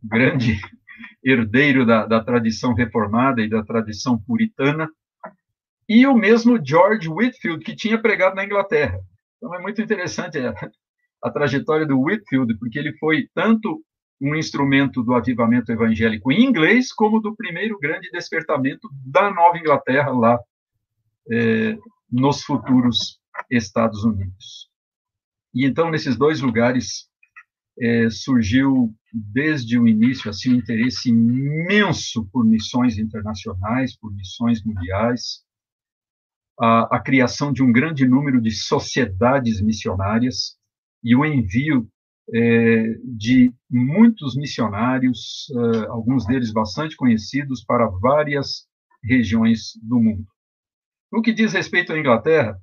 [0.09, 0.61] grande
[1.25, 4.89] herdeiro da, da tradição reformada e da tradição puritana,
[5.89, 8.99] e o mesmo George Whitfield, que tinha pregado na Inglaterra.
[9.37, 10.55] Então é muito interessante a,
[11.23, 13.83] a trajetória do Whitfield, porque ele foi tanto
[14.21, 20.11] um instrumento do avivamento evangélico em inglês, como do primeiro grande despertamento da Nova Inglaterra,
[20.11, 20.39] lá
[21.31, 21.77] é,
[22.11, 24.71] nos futuros Estados Unidos.
[25.55, 27.09] E então, nesses dois lugares,
[27.79, 35.45] é, surgiu desde o início assim um interesse imenso por missões internacionais, por missões mundiais,
[36.59, 40.57] a, a criação de um grande número de sociedades missionárias
[41.03, 41.89] e o envio
[42.35, 48.67] é, de muitos missionários, é, alguns deles bastante conhecidos, para várias
[49.05, 50.27] regiões do mundo.
[51.13, 52.61] No que diz respeito à Inglaterra,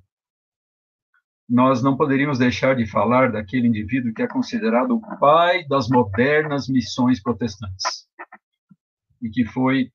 [1.48, 6.68] nós não poderíamos deixar de falar daquele indivíduo que é considerado o pai das modernas
[6.68, 8.06] missões protestantes
[9.20, 9.90] e que foi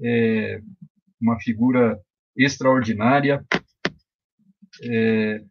[0.00, 0.60] é,
[1.20, 1.98] uma figura
[2.36, 3.44] extraordinária.
[4.82, 5.42] É,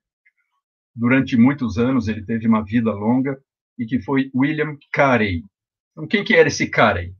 [0.95, 3.39] durante muitos anos ele teve uma vida longa
[3.77, 5.43] e que foi William Carey.
[5.91, 7.13] Então, quem que era esse Carey?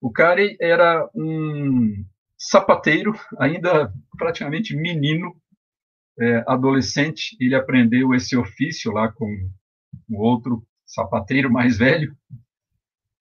[0.00, 2.04] O Carey era um
[2.36, 5.34] sapateiro, ainda praticamente menino,
[6.18, 9.26] é, adolescente, ele aprendeu esse ofício lá com
[10.08, 12.16] o outro sapateiro mais velho,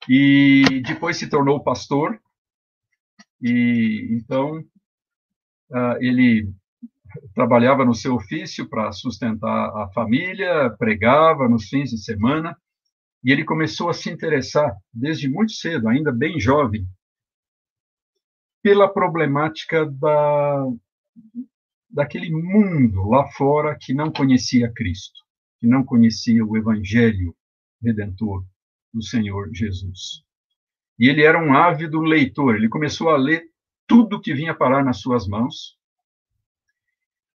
[0.08, 2.20] e depois se tornou pastor,
[3.42, 6.50] e então uh, ele
[7.34, 12.58] trabalhava no seu ofício para sustentar a família, pregava nos fins de semana,
[13.24, 16.86] e ele começou a se interessar desde muito cedo, ainda bem jovem,
[18.62, 20.68] pela problemática da,
[21.94, 25.22] daquele mundo lá fora que não conhecia Cristo,
[25.60, 27.36] que não conhecia o Evangelho
[27.82, 28.44] redentor
[28.92, 30.24] do Senhor Jesus.
[30.98, 33.44] E ele era um ávido leitor, ele começou a ler
[33.88, 35.78] tudo que vinha parar nas suas mãos,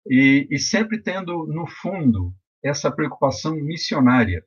[0.07, 4.45] e, e sempre tendo no fundo essa preocupação missionária.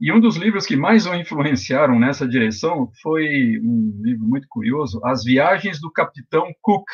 [0.00, 5.00] E um dos livros que mais o influenciaram nessa direção foi um livro muito curioso,
[5.04, 6.86] As Viagens do Capitão Cook.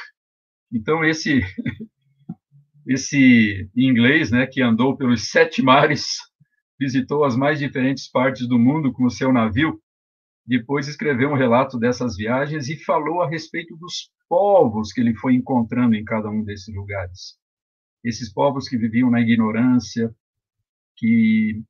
[0.73, 1.41] Então esse
[2.87, 6.17] esse inglês, né, que andou pelos sete mares,
[6.81, 9.79] visitou as mais diferentes partes do mundo com o seu navio,
[10.47, 15.35] depois escreveu um relato dessas viagens e falou a respeito dos povos que ele foi
[15.35, 17.37] encontrando em cada um desses lugares.
[18.03, 20.11] Esses povos que viviam na ignorância,
[20.97, 21.63] que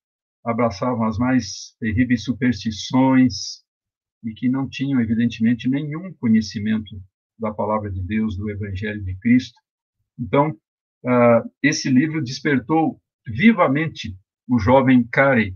[0.44, 3.64] abraçavam as mais terríveis superstições
[4.24, 7.02] e que não tinham, evidentemente, nenhum conhecimento
[7.38, 9.58] da palavra de Deus, do Evangelho de Cristo.
[10.18, 14.16] Então, uh, esse livro despertou vivamente
[14.48, 15.54] o jovem Carey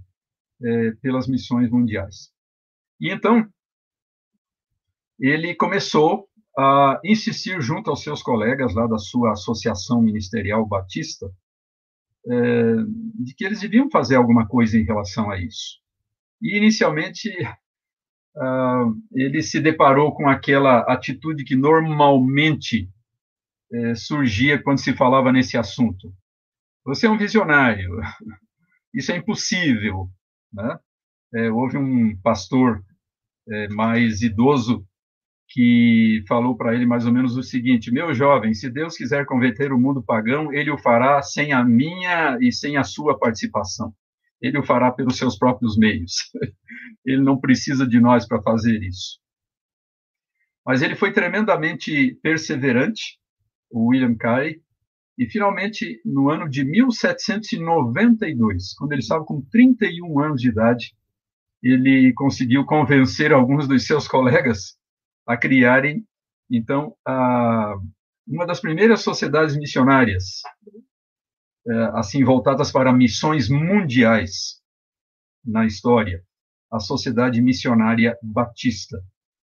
[0.62, 2.30] eh, pelas missões mundiais.
[3.00, 3.48] E então,
[5.18, 11.26] ele começou a insistir junto aos seus colegas lá da sua associação ministerial batista
[12.28, 12.76] é,
[13.14, 15.80] de que eles deviam fazer alguma coisa em relação a isso.
[16.40, 17.28] E inicialmente
[18.36, 22.88] uh, ele se deparou com aquela atitude que normalmente
[23.72, 26.12] é, surgia quando se falava nesse assunto.
[26.84, 28.00] Você é um visionário,
[28.94, 30.08] isso é impossível.
[30.52, 30.78] Né?
[31.34, 32.84] É, houve um pastor
[33.48, 34.86] é, mais idoso
[35.48, 39.72] que falou para ele mais ou menos o seguinte: Meu jovem, se Deus quiser converter
[39.72, 43.94] o mundo pagão, ele o fará sem a minha e sem a sua participação.
[44.42, 46.14] Ele o fará pelos seus próprios meios.
[47.06, 49.20] ele não precisa de nós para fazer isso.
[50.66, 53.18] Mas ele foi tremendamente perseverante,
[53.70, 54.60] o William Carey,
[55.18, 60.94] e finalmente, no ano de 1792, quando ele estava com 31 anos de idade,
[61.62, 64.76] ele conseguiu convencer alguns dos seus colegas
[65.26, 66.04] a criarem,
[66.50, 67.76] então, a,
[68.26, 70.40] uma das primeiras sociedades missionárias,
[71.94, 74.60] assim, voltadas para missões mundiais
[75.44, 76.22] na história,
[76.70, 78.98] a Sociedade Missionária Batista.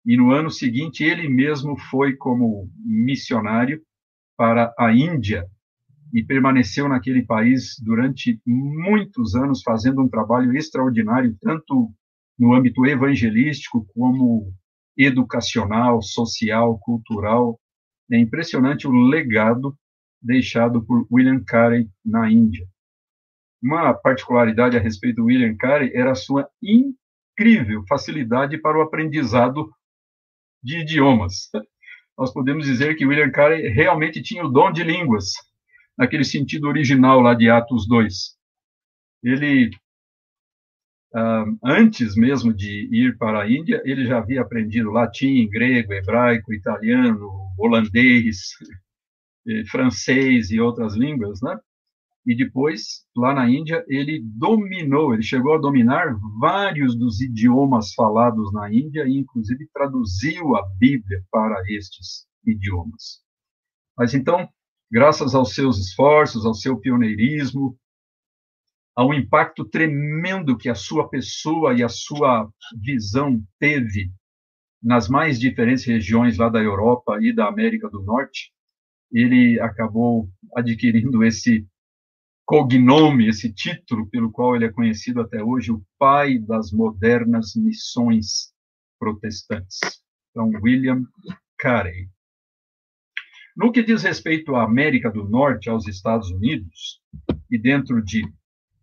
[0.05, 3.81] E no ano seguinte, ele mesmo foi como missionário
[4.37, 5.45] para a Índia
[6.13, 11.91] e permaneceu naquele país durante muitos anos, fazendo um trabalho extraordinário, tanto
[12.37, 14.51] no âmbito evangelístico como
[14.97, 17.59] educacional, social, cultural.
[18.11, 19.77] É impressionante o legado
[20.21, 22.67] deixado por William Carey na Índia.
[23.61, 29.69] Uma particularidade a respeito do William Carey era a sua incrível facilidade para o aprendizado
[30.63, 31.49] de idiomas.
[32.17, 35.31] Nós podemos dizer que William Carey realmente tinha o dom de línguas,
[35.97, 38.37] naquele sentido original lá de Atos 2.
[39.23, 39.71] Ele
[41.11, 46.53] Uh, antes mesmo de ir para a Índia, ele já havia aprendido latim, grego, hebraico,
[46.53, 48.51] italiano, holandês,
[49.69, 51.57] francês e outras línguas, né?
[52.25, 58.51] E depois, lá na Índia, ele dominou, ele chegou a dominar vários dos idiomas falados
[58.53, 63.21] na Índia e, inclusive, traduziu a Bíblia para estes idiomas.
[63.97, 64.47] Mas então,
[64.91, 67.77] graças aos seus esforços, ao seu pioneirismo,
[68.95, 72.49] ao impacto tremendo que a sua pessoa e a sua
[72.81, 74.11] visão teve
[74.83, 78.51] nas mais diferentes regiões lá da Europa e da América do Norte,
[79.11, 81.67] ele acabou adquirindo esse
[82.45, 88.53] cognome, esse título pelo qual ele é conhecido até hoje, o pai das modernas missões
[88.99, 89.79] protestantes.
[90.31, 91.03] Então, William
[91.57, 92.09] Carey.
[93.55, 97.01] No que diz respeito à América do Norte, aos Estados Unidos,
[97.51, 98.23] e dentro de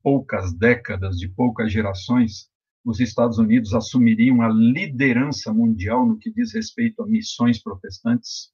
[0.02, 2.48] poucas décadas, de poucas gerações,
[2.84, 8.52] os Estados Unidos assumiriam a liderança mundial no que diz respeito a missões protestantes.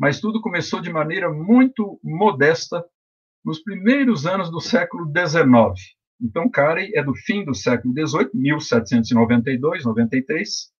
[0.00, 2.82] Mas tudo começou de maneira muito modesta
[3.44, 5.94] nos primeiros anos do século XIX.
[6.18, 10.72] Então, Carey é do fim do século XVIII, 1792, 93.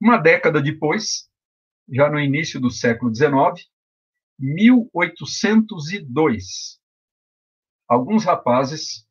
[0.00, 1.30] Uma década depois,
[1.88, 3.30] já no início do século XIX,
[4.36, 6.80] 1802,
[7.86, 9.06] alguns rapazes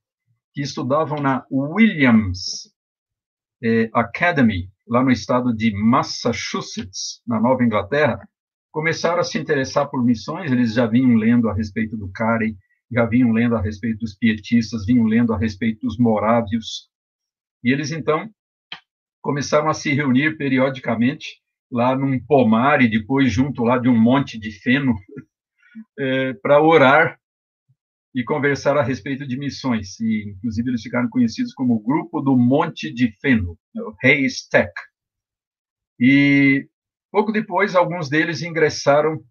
[0.54, 2.76] que estudavam na Williams
[3.64, 8.28] eh, Academy, lá no estado de Massachusetts, na Nova Inglaterra,
[8.72, 10.52] começaram a se interessar por missões.
[10.52, 12.56] Eles já vinham lendo a respeito do Carey,
[12.92, 16.90] já vinham lendo a respeito dos pietistas, vinham lendo a respeito dos morávios.
[17.64, 18.30] E eles, então,
[19.22, 21.42] começaram a se reunir periodicamente
[21.72, 24.94] lá num pomar e depois junto lá de um monte de feno
[25.98, 27.18] é, para orar
[28.14, 30.00] e conversar a respeito de missões.
[30.00, 34.72] E, inclusive, eles ficaram conhecidos como o Grupo do Monte de Feno, o Haystack.
[36.00, 36.68] E,
[37.12, 39.22] pouco depois, alguns deles ingressaram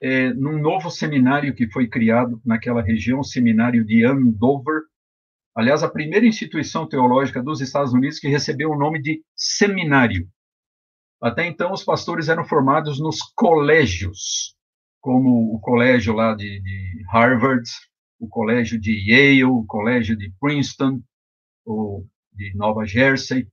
[0.00, 4.82] é, num novo seminário que foi criado naquela região, o Seminário de Andover.
[5.54, 10.28] Aliás, a primeira instituição teológica dos Estados Unidos que recebeu o nome de seminário.
[11.20, 14.56] Até então, os pastores eram formados nos colégios,
[15.00, 17.68] como o colégio lá de, de Harvard,
[18.18, 21.00] o colégio de Yale, o colégio de Princeton,
[21.64, 23.46] ou de Nova Jersey,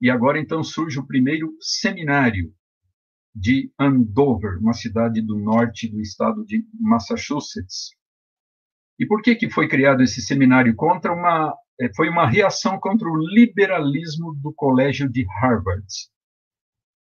[0.00, 2.52] e agora então surge o primeiro seminário
[3.34, 7.90] de Andover, uma cidade do norte do estado de Massachusetts.
[8.98, 13.08] E por que que foi criado esse seminário contra uma eh, foi uma reação contra
[13.08, 15.86] o liberalismo do colégio de Harvard.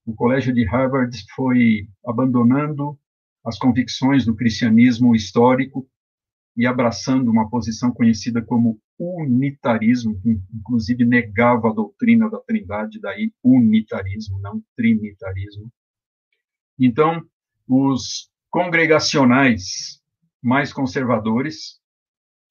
[0.06, 2.98] O colégio de Harvard foi abandonando
[3.46, 5.88] as convicções do cristianismo histórico
[6.58, 10.20] e abraçando uma posição conhecida como unitarismo,
[10.54, 15.72] inclusive negava a doutrina da Trindade, daí unitarismo, não trinitarismo.
[16.80, 17.22] Então,
[17.68, 20.02] os congregacionais
[20.42, 21.80] mais conservadores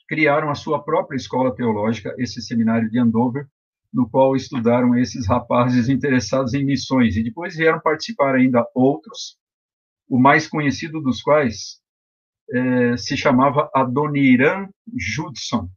[0.09, 3.47] criaram a sua própria escola teológica, esse seminário de Andover,
[3.93, 9.39] no qual estudaram esses rapazes interessados em missões, e depois vieram participar ainda outros,
[10.09, 11.81] o mais conhecido dos quais
[12.53, 15.71] é, se chamava Adoniran Judson.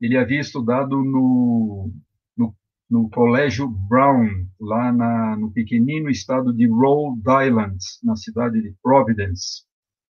[0.00, 1.92] Ele havia estudado no,
[2.36, 2.54] no,
[2.88, 9.64] no Colégio Brown, lá na, no pequenino estado de Rhode Island, na cidade de Providence.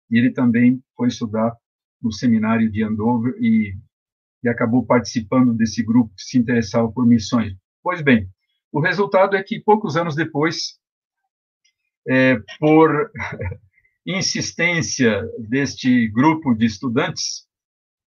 [0.10, 1.56] E ele também foi estudar
[2.02, 3.76] no seminário de Andover e
[4.46, 7.54] e acabou participando desse grupo que se interessava por missões.
[7.82, 8.30] Pois bem,
[8.72, 10.80] o resultado é que poucos anos depois,
[12.08, 13.12] é, por
[14.06, 17.45] insistência deste grupo de estudantes,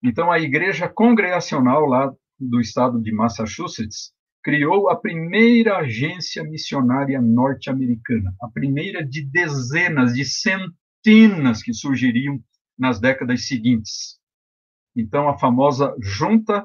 [0.06, 8.32] então a igreja congregacional lá do estado de Massachusetts criou a primeira agência missionária norte-americana,
[8.40, 12.38] a primeira de dezenas, de centenas que surgiriam
[12.78, 14.20] nas décadas seguintes.
[14.94, 16.64] Então, a famosa Junta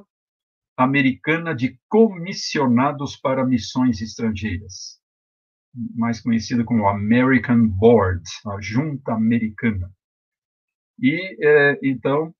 [0.77, 4.99] Americana de Comissionados para Missões Estrangeiras,
[5.95, 9.91] mais conhecida como American Board, a Junta Americana.
[10.99, 12.31] E, é, então,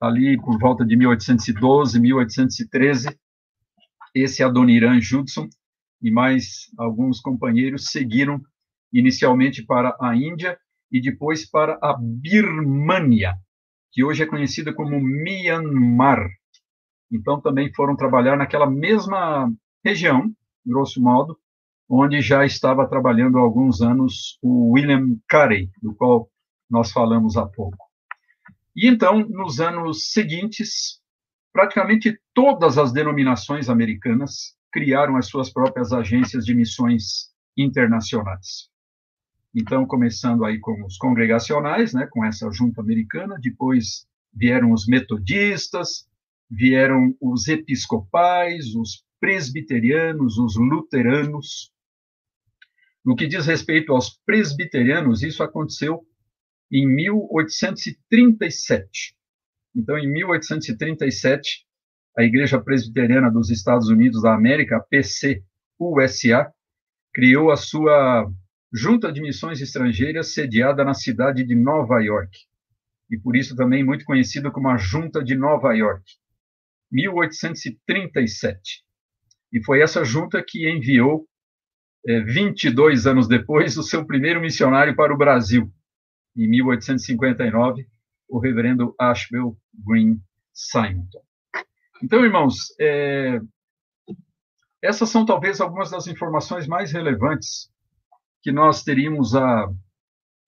[0.00, 3.18] ali por volta de 1812, 1813,
[4.14, 5.48] esse Adoniran Judson
[6.02, 8.40] e mais alguns companheiros seguiram
[8.92, 10.58] inicialmente para a Índia
[10.90, 13.36] e depois para a Birmânia,
[13.92, 16.28] que hoje é conhecida como Myanmar.
[17.12, 19.52] Então, também foram trabalhar naquela mesma
[19.84, 20.32] região,
[20.64, 21.38] grosso modo,
[21.88, 26.28] onde já estava trabalhando há alguns anos o William Carey, do qual
[26.68, 27.89] nós falamos há pouco.
[28.74, 31.00] E então, nos anos seguintes,
[31.52, 38.70] praticamente todas as denominações americanas criaram as suas próprias agências de missões internacionais.
[39.54, 46.08] Então, começando aí com os congregacionais, né, com essa junta americana, depois vieram os metodistas,
[46.48, 51.72] vieram os episcopais, os presbiterianos, os luteranos.
[53.04, 56.06] No que diz respeito aos presbiterianos, isso aconteceu
[56.70, 59.16] em 1837.
[59.74, 61.66] Então, em 1837,
[62.16, 66.52] a Igreja Presbiteriana dos Estados Unidos da América, a PCUSA,
[67.12, 68.30] criou a sua
[68.72, 72.30] junta de missões estrangeiras sediada na cidade de Nova York,
[73.10, 76.04] e por isso também muito conhecida como a Junta de Nova York,
[76.92, 78.84] 1837.
[79.52, 81.26] E foi essa junta que enviou,
[82.06, 85.72] é, 22 anos depois, o seu primeiro missionário para o Brasil,
[86.36, 87.86] em 1859,
[88.28, 89.56] o reverendo Ashbel
[89.86, 90.20] Green
[90.52, 91.22] Simonton.
[92.02, 93.40] Então, irmãos, é,
[94.82, 97.70] essas são talvez algumas das informações mais relevantes
[98.42, 99.68] que nós teríamos a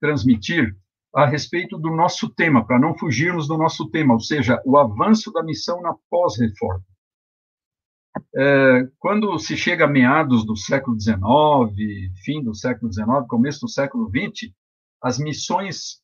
[0.01, 0.75] transmitir
[1.15, 5.31] a respeito do nosso tema, para não fugirmos do nosso tema, ou seja, o avanço
[5.31, 6.83] da missão na pós-reforma.
[8.35, 11.17] É, quando se chega a meados do século XIX,
[12.25, 14.51] fim do século XIX, começo do século XX,
[15.03, 16.01] as missões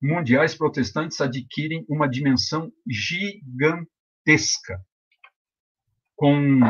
[0.00, 4.80] mundiais protestantes adquirem uma dimensão gigantesca,
[6.16, 6.60] com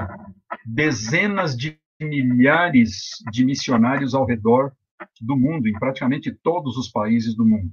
[0.64, 4.72] dezenas de milhares de missionários ao redor
[5.20, 7.72] do mundo, em praticamente todos os países do mundo.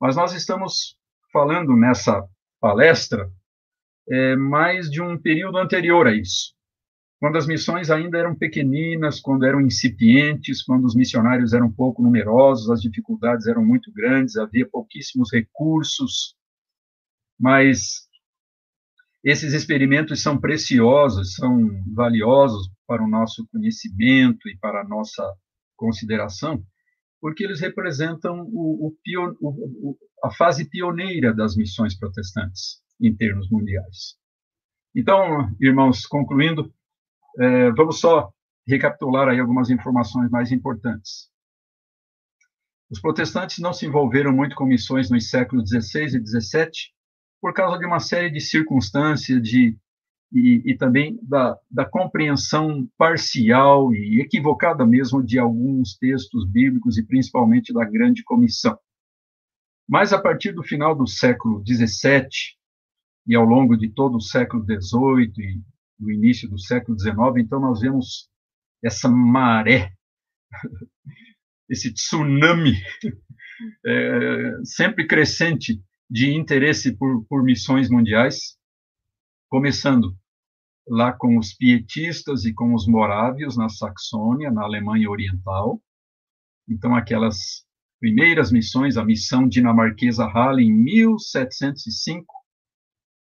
[0.00, 0.96] Mas nós estamos
[1.32, 2.26] falando nessa
[2.60, 3.30] palestra
[4.08, 6.54] é, mais de um período anterior a isso,
[7.26, 12.70] quando as missões ainda eram pequeninas, quando eram incipientes, quando os missionários eram pouco numerosos,
[12.70, 16.36] as dificuldades eram muito grandes, havia pouquíssimos recursos,
[17.36, 18.06] mas
[19.24, 25.28] esses experimentos são preciosos, são valiosos para o nosso conhecimento e para a nossa
[25.74, 26.64] consideração,
[27.20, 28.96] porque eles representam o, o,
[29.40, 34.14] o, a fase pioneira das missões protestantes em termos mundiais.
[34.94, 36.72] Então, irmãos, concluindo,
[37.38, 38.30] é, vamos só
[38.66, 41.30] recapitular aí algumas informações mais importantes.
[42.90, 46.70] Os protestantes não se envolveram muito com missões nos séculos XVI e XVII,
[47.40, 49.76] por causa de uma série de circunstâncias, de,
[50.32, 57.04] e, e também da, da compreensão parcial e equivocada mesmo de alguns textos bíblicos e
[57.04, 58.78] principalmente da Grande Comissão.
[59.88, 62.28] Mas a partir do final do século XVII
[63.26, 65.60] e ao longo de todo o século XVIII e
[65.98, 68.28] do início do século XIX, então nós vemos
[68.82, 69.92] essa maré,
[71.68, 72.74] esse tsunami
[73.86, 78.56] é, sempre crescente de interesse por, por missões mundiais.
[79.48, 80.16] começando
[80.88, 85.82] lá com os pietistas e com os morávios na Saxônia, na Alemanha Oriental.
[86.68, 87.64] Então, aquelas
[87.98, 92.35] primeiras missões, a missão dinamarquesa Halle em 1705,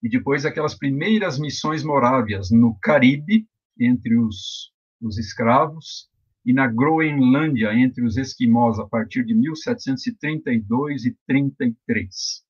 [0.02, 3.48] e depois aquelas primeiras missões morávias no Caribe,
[3.80, 4.72] entre os,
[5.02, 6.10] os escravos,
[6.46, 12.44] e na Groenlândia, entre os esquimós, a partir de 1732 e 33.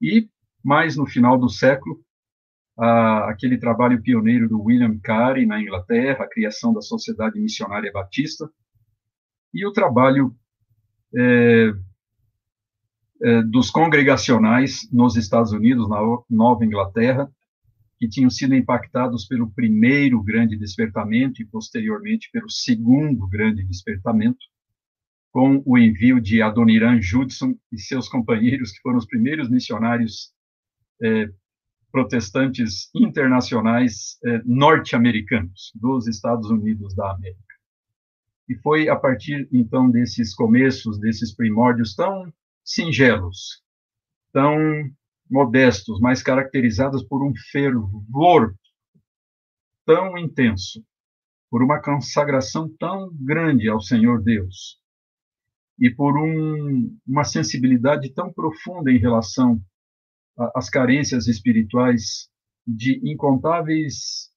[0.00, 0.28] E,
[0.64, 2.02] mais no final do século,
[2.76, 8.50] aquele trabalho pioneiro do William Carey na Inglaterra, a criação da Sociedade Missionária Batista,
[9.52, 10.34] e o trabalho
[11.16, 11.72] é,
[13.50, 15.98] dos congregacionais nos Estados Unidos, na
[16.28, 17.30] Nova Inglaterra,
[17.98, 24.44] que tinham sido impactados pelo primeiro grande despertamento e posteriormente pelo segundo grande despertamento,
[25.32, 30.32] com o envio de Adoniran Judson e seus companheiros, que foram os primeiros missionários
[31.02, 31.28] é,
[31.90, 37.54] protestantes internacionais é, norte-americanos dos Estados Unidos da América.
[38.48, 42.32] E foi a partir então desses começos, desses primórdios tão
[42.64, 43.62] singelos,
[44.32, 44.56] tão
[45.30, 48.54] modestos, mas caracterizados por um fervor
[49.84, 50.84] tão intenso,
[51.50, 54.80] por uma consagração tão grande ao Senhor Deus
[55.78, 59.60] e por um, uma sensibilidade tão profunda em relação
[60.54, 62.28] às carências espirituais
[62.66, 64.30] de incontáveis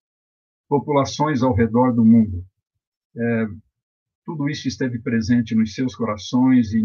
[0.68, 2.46] populações ao redor do mundo.
[3.16, 3.46] É,
[4.28, 6.84] tudo isso esteve presente nos seus corações e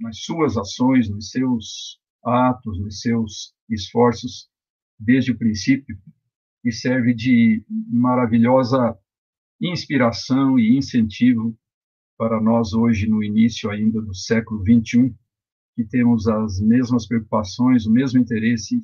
[0.00, 4.48] nas suas ações, nos seus atos, nos seus esforços
[4.98, 5.98] desde o princípio
[6.64, 8.98] e serve de maravilhosa
[9.60, 11.54] inspiração e incentivo
[12.16, 15.14] para nós hoje no início ainda do século 21
[15.74, 18.80] que temos as mesmas preocupações, o mesmo interesse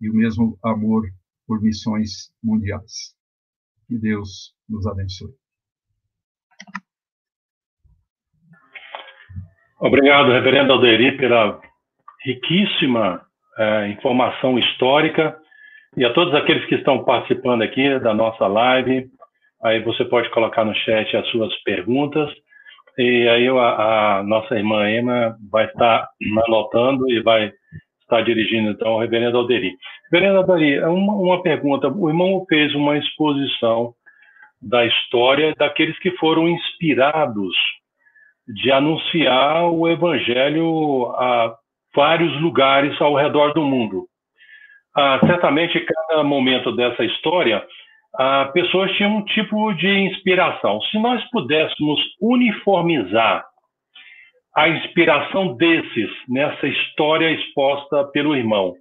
[0.00, 1.08] e o mesmo amor
[1.46, 3.14] por missões mundiais.
[3.86, 5.43] Que Deus nos abençoe.
[9.80, 11.60] Obrigado, reverendo Alderi, pela
[12.24, 13.20] riquíssima
[13.58, 15.36] é, informação histórica
[15.96, 19.06] e a todos aqueles que estão participando aqui da nossa live.
[19.62, 22.30] Aí você pode colocar no chat as suas perguntas
[22.96, 26.08] e aí a, a nossa irmã Emma vai estar
[26.46, 27.52] anotando e vai
[28.00, 29.72] estar dirigindo então ao reverendo Alderi.
[30.10, 31.88] Reverendo Alderi, uma, uma pergunta.
[31.88, 33.92] O irmão fez uma exposição
[34.62, 37.54] da história daqueles que foram inspirados
[38.46, 41.54] de anunciar o evangelho a
[41.94, 44.06] vários lugares ao redor do mundo.
[44.96, 47.64] Ah, certamente, cada momento dessa história,
[48.16, 50.80] ah, pessoas tinham um tipo de inspiração.
[50.82, 53.44] Se nós pudéssemos uniformizar
[54.56, 58.74] a inspiração desses nessa história exposta pelo irmão,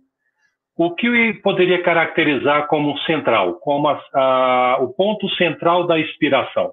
[0.78, 6.72] o que poderia caracterizar como central, como a, a, o ponto central da inspiração?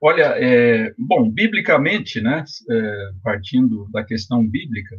[0.00, 4.96] Olha, é, bom, biblicamente, né, é, partindo da questão bíblica,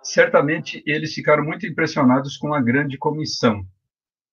[0.00, 3.66] certamente eles ficaram muito impressionados com a grande comissão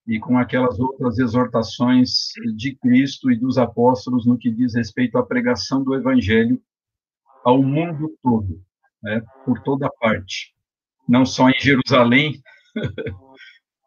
[0.07, 5.25] e com aquelas outras exortações de Cristo e dos apóstolos no que diz respeito à
[5.25, 6.61] pregação do evangelho
[7.43, 8.61] ao mundo todo,
[9.01, 10.53] né, por toda parte,
[11.07, 12.39] não só em Jerusalém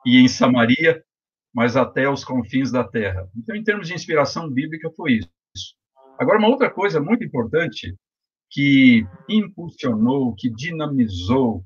[0.05, 1.01] e em Samaria,
[1.55, 3.29] mas até os confins da terra.
[3.37, 5.31] Então, em termos de inspiração bíblica, foi isso.
[6.19, 7.95] Agora, uma outra coisa muito importante
[8.51, 11.65] que impulsionou, que dinamizou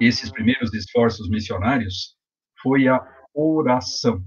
[0.00, 2.16] esses primeiros esforços missionários
[2.62, 3.00] foi a
[3.34, 4.24] oração.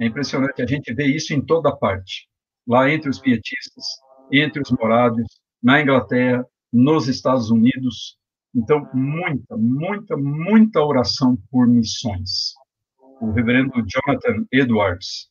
[0.00, 2.28] É impressionante, a gente vê isso em toda parte.
[2.66, 3.84] Lá entre os pietistas,
[4.30, 5.26] entre os morados,
[5.62, 8.16] na Inglaterra, nos Estados Unidos.
[8.54, 12.54] Então, muita, muita, muita oração por missões.
[13.20, 15.28] O reverendo Jonathan Edwards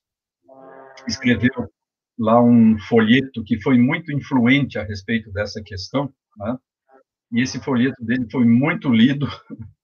[1.08, 1.72] escreveu
[2.18, 6.58] lá um folheto que foi muito influente a respeito dessa questão, né?
[7.32, 9.28] e esse folheto dele foi muito lido,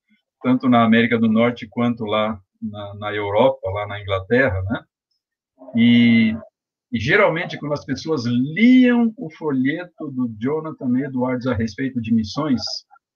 [0.42, 4.84] tanto na América do Norte quanto lá na, na Europa, lá na Inglaterra, né?
[5.76, 6.36] E,
[6.92, 12.62] e, geralmente, quando as pessoas liam o folheto do Jonathan Edwards a respeito de missões,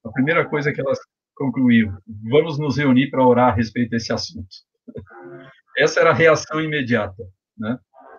[0.05, 0.99] a primeira coisa que elas
[1.35, 1.95] concluíam,
[2.29, 4.47] vamos nos reunir para orar a respeito desse assunto.
[5.77, 7.23] Essa era a reação imediata,
[7.57, 7.77] né?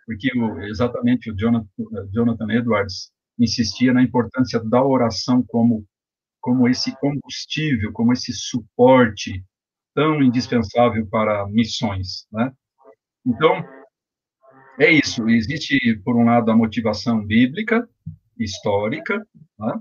[0.08, 1.68] Porque o, exatamente o Jonathan,
[2.10, 5.84] Jonathan Edwards insistia na importância da oração como
[6.40, 9.44] como esse combustível, como esse suporte
[9.94, 12.50] tão indispensável para missões, né?
[13.26, 13.62] Então,
[14.78, 15.28] é isso.
[15.28, 17.86] Existe, por um lado, a motivação bíblica,
[18.38, 19.18] histórica,
[19.58, 19.80] né?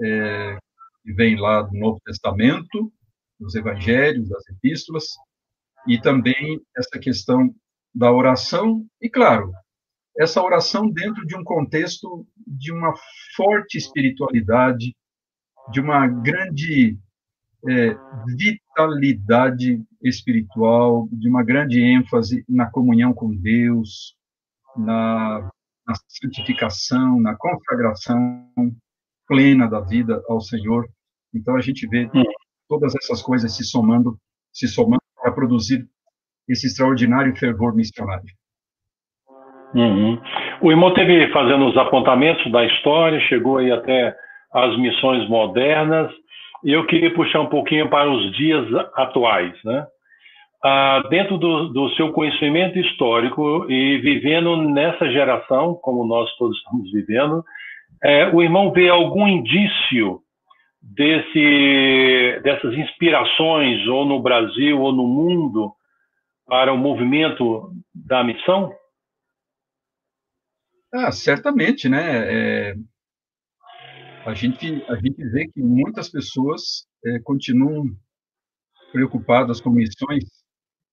[0.00, 0.58] é,
[1.02, 2.90] que vem lá do Novo Testamento,
[3.38, 5.08] dos Evangelhos, das Epístolas,
[5.88, 7.52] e também essa questão
[7.94, 9.52] da oração, e claro,
[10.18, 12.94] essa oração dentro de um contexto de uma
[13.36, 14.94] forte espiritualidade,
[15.70, 16.98] de uma grande
[17.68, 17.96] é,
[18.36, 24.16] vitalidade espiritual, de uma grande ênfase na comunhão com Deus,
[24.76, 25.50] na,
[25.86, 28.46] na santificação, na consagração
[29.26, 30.88] plena da vida ao Senhor.
[31.32, 32.22] Então a gente vê hum.
[32.68, 34.18] todas essas coisas se somando,
[34.52, 35.88] se somando para produzir
[36.48, 38.24] esse extraordinário fervor missionário.
[39.74, 40.20] Uhum.
[40.60, 44.14] O irmão teve fazendo os apontamentos da história, chegou aí até
[44.52, 46.10] as missões modernas,
[46.64, 49.86] e eu queria puxar um pouquinho para os dias atuais, né?
[50.64, 56.92] Ah, dentro do, do, seu conhecimento histórico e vivendo nessa geração, como nós todos estamos
[56.92, 57.42] vivendo,
[58.04, 60.20] é, o irmão vê algum indício
[60.80, 65.72] desse, dessas inspirações, ou no Brasil ou no mundo,
[66.52, 68.76] para o movimento da missão?
[70.92, 72.02] Ah, certamente, né?
[72.70, 72.74] É,
[74.26, 77.86] a, gente, a gente vê que muitas pessoas é, continuam
[78.92, 80.24] preocupadas com missões,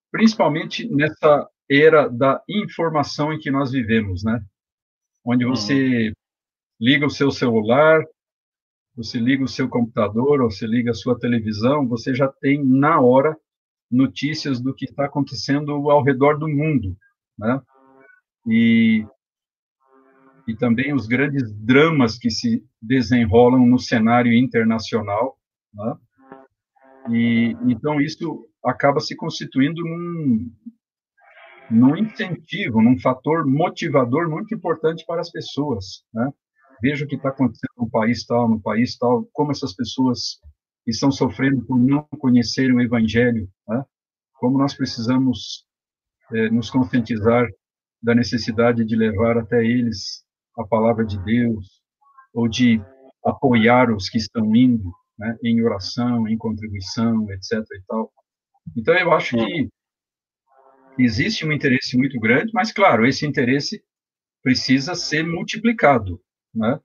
[0.10, 4.40] principalmente nessa era da informação em que nós vivemos, né?
[5.26, 6.14] Onde você uhum.
[6.80, 8.02] liga o seu celular,
[8.96, 13.02] você liga o seu computador, ou você liga a sua televisão, você já tem na
[13.02, 13.36] hora
[13.92, 16.96] notícias do que está acontecendo ao redor do mundo,
[17.38, 17.62] né?
[18.48, 19.06] E
[20.50, 25.38] e também os grandes dramas que se desenrolam no cenário internacional.
[25.72, 25.96] Né?
[27.12, 30.52] E então isso acaba se constituindo num,
[31.70, 36.04] num incentivo, num fator motivador muito importante para as pessoas.
[36.12, 36.32] Né?
[36.82, 40.40] Veja o que está acontecendo no país tal, no país tal, como essas pessoas
[40.90, 43.84] estão sofrendo por não conhecerem o Evangelho, né?
[44.36, 45.66] como nós precisamos
[46.32, 47.48] é, nos conscientizar
[48.02, 50.24] da necessidade de levar até eles
[50.58, 51.82] a palavra de Deus,
[52.34, 52.82] ou de
[53.26, 57.60] apoiar os que estão indo né, em oração, em contribuição, etc.
[57.60, 58.12] E tal.
[58.78, 59.70] Então, eu acho que
[60.98, 63.84] existe um interesse muito grande, mas, claro, esse interesse
[64.42, 66.22] precisa ser multiplicado,
[66.54, 66.80] né?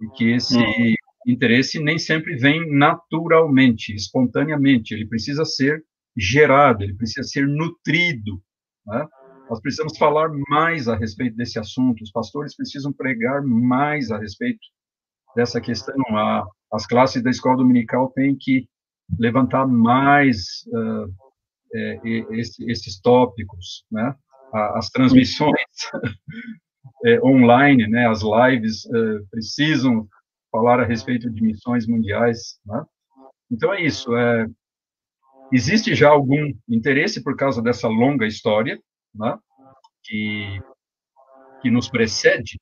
[0.00, 0.94] E que esse hum.
[1.26, 5.84] Interesse nem sempre vem naturalmente, espontaneamente, ele precisa ser
[6.16, 8.42] gerado, ele precisa ser nutrido,
[8.86, 9.06] né?
[9.48, 14.60] Nós precisamos falar mais a respeito desse assunto, os pastores precisam pregar mais a respeito
[15.34, 15.96] dessa questão.
[16.16, 18.68] A, as classes da escola dominical têm que
[19.18, 21.12] levantar mais uh,
[21.74, 22.00] é,
[22.38, 24.14] esse, esses tópicos, né?
[24.52, 25.54] As transmissões
[27.04, 28.08] é, online, né?
[28.08, 30.08] As lives uh, precisam
[30.50, 32.84] falar a respeito de missões mundiais, né?
[33.50, 34.14] Então é isso.
[34.16, 34.46] É,
[35.52, 38.78] existe já algum interesse por causa dessa longa história,
[39.14, 39.36] né,
[40.04, 40.60] que,
[41.62, 42.60] que nos precede,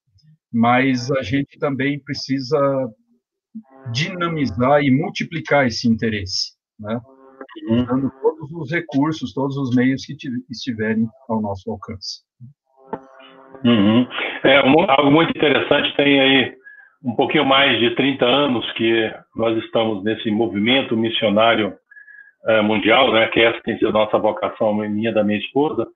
[0.53, 2.59] mas a gente também precisa
[3.93, 7.01] dinamizar e multiplicar esse interesse, né?
[7.69, 7.83] Uhum.
[7.83, 10.15] usando todos os recursos, todos os meios que
[10.51, 12.23] estiverem ao nosso alcance.
[13.65, 14.07] Uhum.
[14.45, 16.58] É, algo muito interessante, tem aí
[17.05, 21.75] um pouquinho mais de 30 anos que nós estamos nesse movimento missionário
[22.47, 25.87] é, mundial, né, que essa tem sido a nossa vocação, minha da minha esposa,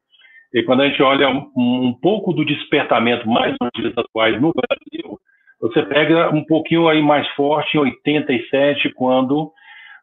[0.52, 4.52] e quando a gente olha um, um pouco do despertamento mais nos dias atuais no
[4.52, 5.18] Brasil,
[5.60, 9.50] você pega um pouquinho aí mais forte em 87, quando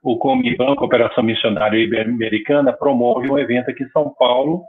[0.01, 4.63] o Comiban, Cooperação Missionária Ibero-Americana, promove um evento aqui em São Paulo,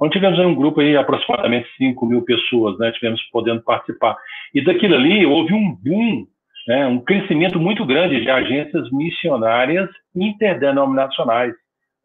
[0.00, 4.16] onde tivemos um grupo aí aproximadamente 5 mil pessoas, né, tivemos podendo participar.
[4.54, 6.26] E daquilo ali houve um boom,
[6.66, 11.54] né, um crescimento muito grande de agências missionárias interdenominacionais.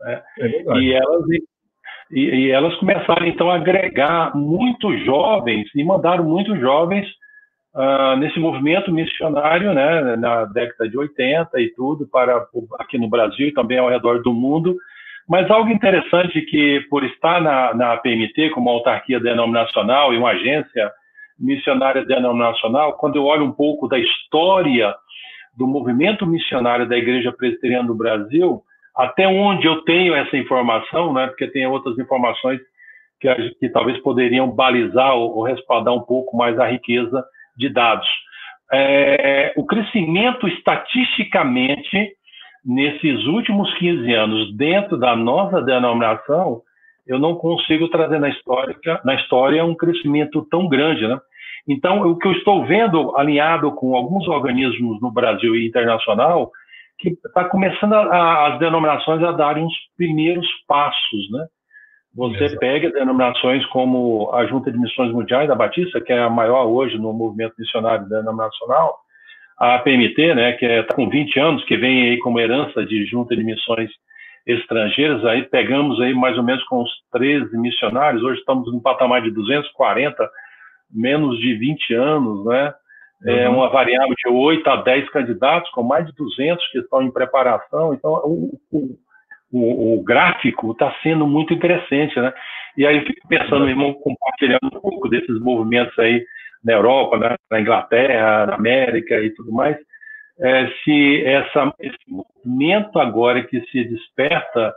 [0.02, 1.26] Né, é e elas
[2.12, 7.08] e, e, elas começaram então a agregar muitos jovens e mandaram muitos jovens
[7.76, 12.48] uh, nesse movimento missionário, né, na década de 80 e tudo, para
[12.80, 14.76] aqui no Brasil e também ao redor do mundo.
[15.30, 20.91] Mas algo interessante que, por estar na, na PMT, como autarquia denominacional e uma agência
[21.38, 24.95] missionária denominacional, quando eu olho um pouco da história
[25.55, 28.63] do movimento missionário da Igreja Presbiteriana do Brasil,
[28.95, 32.59] até onde eu tenho essa informação, né, porque tem outras informações
[33.21, 37.23] que, que talvez poderiam balizar ou, ou, respaldar um pouco mais a riqueza
[37.55, 38.07] de dados.
[38.71, 42.15] É, o crescimento estatisticamente
[42.66, 46.62] nesses últimos 15 anos dentro da nossa denominação,
[47.07, 51.20] eu não consigo trazer na história, na história um crescimento tão grande, né?
[51.68, 56.51] Então, o que eu estou vendo alinhado com alguns organismos no Brasil e internacional
[56.97, 61.47] que está começando a, a, as denominações a darem os primeiros passos, né?
[62.16, 62.60] Você Exato.
[62.60, 66.97] pega denominações como a Junta de Missões Mundiais da Batista, que é a maior hoje
[66.97, 68.97] no movimento missionário denominacional,
[69.60, 73.05] a PMT, né, que está é, com 20 anos, que vem aí como herança de
[73.05, 73.89] Junta de Missões
[74.47, 79.22] Estrangeiras, aí pegamos aí mais ou menos com uns 13 missionários, hoje estamos no patamar
[79.22, 80.30] de 240,
[80.89, 82.74] menos de 20 anos, né?
[83.26, 83.57] É uhum.
[83.57, 87.93] uma variável de 8 a 10 candidatos, com mais de 200 que estão em preparação.
[87.93, 88.97] Então, o, o,
[89.51, 92.34] o, o gráfico está sendo muito interessante, né?
[92.78, 96.24] E aí eu fico pensando, irmão, compartilhando um pouco desses movimentos aí
[96.64, 97.36] na Europa, né?
[97.49, 99.78] na Inglaterra, na América e tudo mais,
[100.39, 104.74] é, se essa, esse movimento agora que se desperta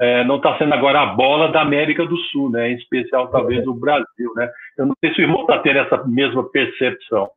[0.00, 2.72] é, não está sendo agora a bola da América do Sul, né?
[2.72, 4.32] em especial talvez do Brasil.
[4.34, 4.50] Né?
[4.78, 7.30] Eu não sei se o irmão está tendo essa mesma percepção.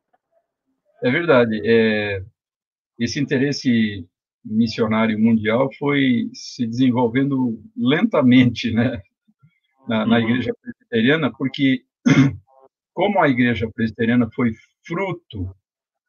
[1.02, 1.60] É verdade.
[1.64, 2.22] É,
[2.98, 4.06] esse interesse
[4.44, 9.00] missionário mundial foi se desenvolvendo lentamente né?
[9.88, 10.22] na, na uhum.
[10.22, 11.82] igreja presbiteriana, porque
[12.96, 14.52] como a igreja presbiteriana foi
[14.86, 15.54] fruto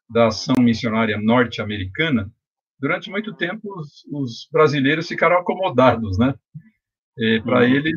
[0.08, 2.32] da ação missionária norte-americana,
[2.80, 6.34] durante muito tempo os, os, brasileiros ficaram acomodados, né?
[7.44, 7.74] Para uhum.
[7.74, 7.94] eles,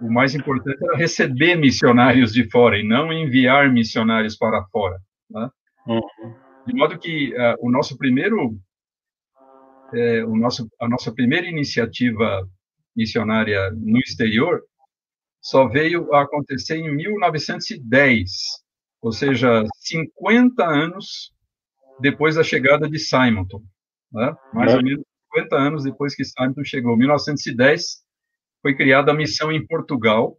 [0.00, 4.98] o mais importante era receber missionários de fora e não enviar missionários para fora.
[5.30, 5.48] Né?
[5.86, 6.34] Uhum.
[6.66, 8.58] De modo que uh, o nosso primeiro,
[9.94, 12.44] é, o nosso, a nossa primeira iniciativa
[12.96, 14.64] missionária no exterior
[15.44, 18.30] só veio a acontecer em 1910,
[19.02, 21.34] ou seja, 50 anos
[22.00, 23.62] depois da chegada de Simonton,
[24.10, 24.34] né?
[24.54, 24.76] mais é.
[24.76, 26.94] ou menos 50 anos depois que Simonton chegou.
[26.94, 28.02] Em 1910
[28.62, 30.34] foi criada a missão em Portugal,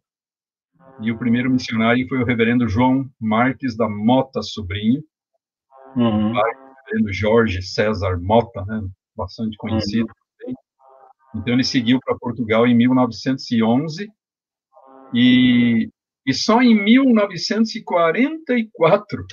[1.00, 5.04] e o primeiro missionário foi o reverendo João Marques da Mota Sobrinho,
[5.96, 6.34] uhum.
[6.34, 8.82] pai do reverendo Jorge César Mota, né?
[9.16, 10.08] bastante conhecido.
[10.48, 10.54] Uhum.
[11.36, 14.10] Então ele seguiu para Portugal em 1911
[15.14, 15.90] e,
[16.26, 19.26] e só em 1944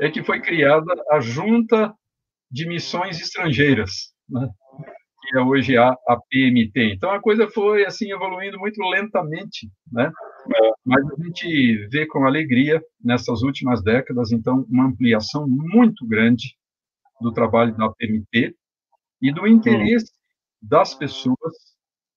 [0.00, 1.94] é que foi criada a Junta
[2.50, 4.48] de Missões Estrangeiras, né?
[5.20, 6.94] que é hoje a, a PMT.
[6.94, 10.10] Então a coisa foi assim evoluindo muito lentamente, né?
[10.84, 16.56] Mas a gente vê com alegria nessas últimas décadas, então, uma ampliação muito grande
[17.20, 18.54] do trabalho da PMT
[19.20, 20.10] e do interesse
[20.60, 21.54] das pessoas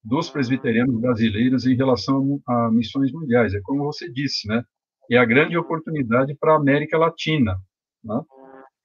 [0.04, 3.54] dos presbiterianos brasileiros em relação a missões mundiais.
[3.54, 4.64] É como você disse, né?
[5.10, 7.58] É a grande oportunidade para a América Latina,
[8.04, 8.22] né?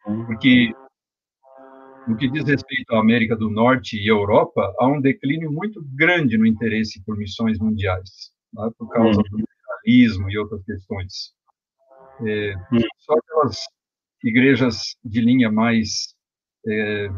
[0.05, 0.73] Porque
[2.07, 6.39] no que diz respeito à América do Norte e Europa, há um declínio muito grande
[6.39, 8.71] no interesse por missões mundiais, né?
[8.79, 11.35] por causa do liberalismo e outras questões.
[12.27, 12.55] É,
[13.01, 13.59] só aquelas
[14.25, 16.15] igrejas de linha mais
[16.67, 17.09] é,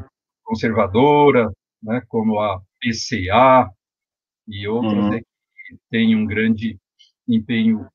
[0.43, 1.51] conservadora,
[1.83, 3.71] né, como a PCA,
[4.51, 5.15] e outras uhum.
[5.15, 6.79] é que têm um grande
[7.29, 7.87] empenho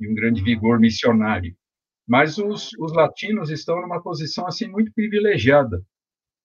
[0.00, 1.54] e um grande vigor missionário.
[2.06, 5.82] Mas os, os latinos estão numa posição assim muito privilegiada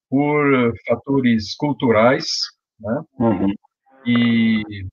[0.10, 2.28] por fatores culturais,
[2.80, 3.04] né?
[3.18, 3.54] Uhum.
[4.06, 4.86] E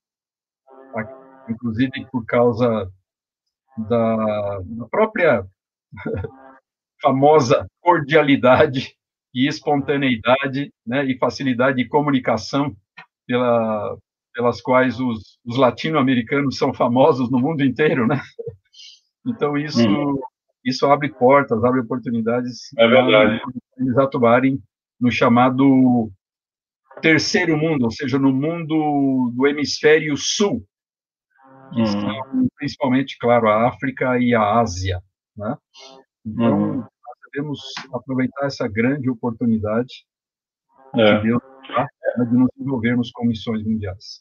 [1.49, 2.89] inclusive por causa
[3.77, 5.45] da, da própria
[7.03, 8.95] famosa cordialidade
[9.35, 12.75] e espontaneidade, né, e facilidade de comunicação
[13.27, 13.97] pela
[14.33, 18.21] pelas quais os, os latino-americanos são famosos no mundo inteiro, né?
[19.27, 20.19] Então isso hum.
[20.65, 23.41] isso abre portas, abre oportunidades é verdade.
[23.79, 24.59] eles atuarem
[25.01, 26.11] no chamado
[27.01, 30.65] terceiro mundo, ou seja, no mundo do hemisfério sul,
[31.73, 31.85] que hum.
[31.85, 35.01] estão principalmente, claro, a África e a Ásia,
[35.37, 35.57] né?
[36.25, 36.77] Então hum.
[36.77, 37.61] nós devemos
[37.93, 40.05] aproveitar essa grande oportunidade
[40.95, 41.17] é.
[41.17, 41.43] que Deus
[42.17, 44.21] de nos envolvermos com missões mundiais.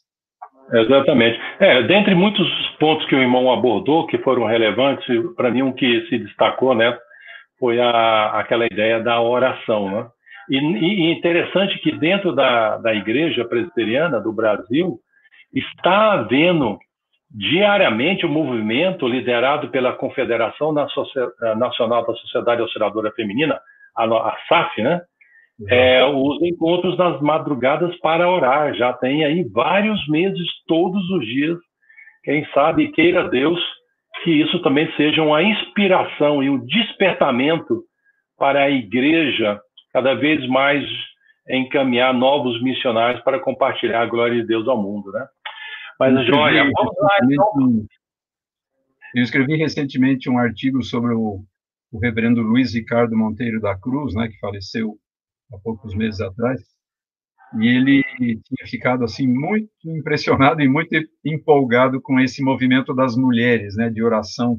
[0.72, 1.38] Exatamente.
[1.58, 5.04] É, dentre muitos pontos que o irmão abordou, que foram relevantes,
[5.36, 6.96] para mim um que se destacou, né,
[7.58, 10.08] foi a, aquela ideia da oração, né?
[10.48, 14.98] E, e interessante que dentro da, da Igreja Presbiteriana do Brasil
[15.54, 16.78] está havendo
[17.30, 23.60] diariamente um movimento liderado pela Confederação Nacional da Sociedade Auxiliadora Feminina,
[23.94, 25.02] a, a SAF, né?
[25.68, 28.74] É, os encontros nas madrugadas para orar.
[28.74, 31.58] Já tem aí vários meses, todos os dias.
[32.24, 33.60] Quem sabe, queira Deus,
[34.22, 37.82] que isso também seja uma inspiração e um despertamento
[38.38, 39.60] para a igreja
[39.92, 40.84] cada vez mais
[41.48, 45.26] encaminhar novos missionários para compartilhar a glória de Deus ao mundo, né?
[45.98, 47.86] Mas, eu Joia, vamos lá, então.
[49.14, 51.42] Eu escrevi recentemente um artigo sobre o,
[51.92, 54.96] o reverendo Luiz Ricardo Monteiro da Cruz, né, que faleceu
[55.52, 56.60] há poucos meses atrás,
[57.58, 60.94] e ele tinha ficado assim muito impressionado e muito
[61.24, 64.58] empolgado com esse movimento das mulheres, né, de oração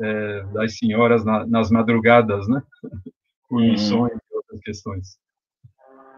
[0.00, 2.60] é, das senhoras na, nas madrugadas, né,
[3.48, 3.70] por uhum.
[3.70, 5.08] missões e outras questões.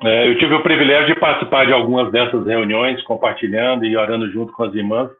[0.02, 4.52] É, eu tive o privilégio de participar de algumas dessas reuniões, compartilhando e orando junto
[4.52, 5.10] com as irmãs,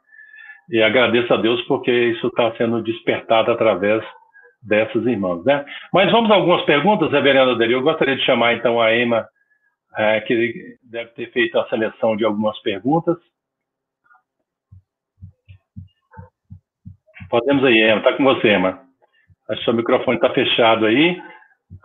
[0.70, 4.02] e agradeço a Deus porque isso está sendo despertado através
[4.62, 5.64] dessas irmãs, né?
[5.92, 7.72] Mas vamos a algumas perguntas, reverendo Adeli.
[7.72, 9.28] Eu gostaria de chamar então a Emma,
[9.96, 13.16] é, que deve ter feito a seleção de algumas perguntas.
[17.28, 17.98] Podemos aí, Emma.
[17.98, 18.80] Está com você, Emma.
[19.48, 21.20] Acho que seu microfone está fechado aí.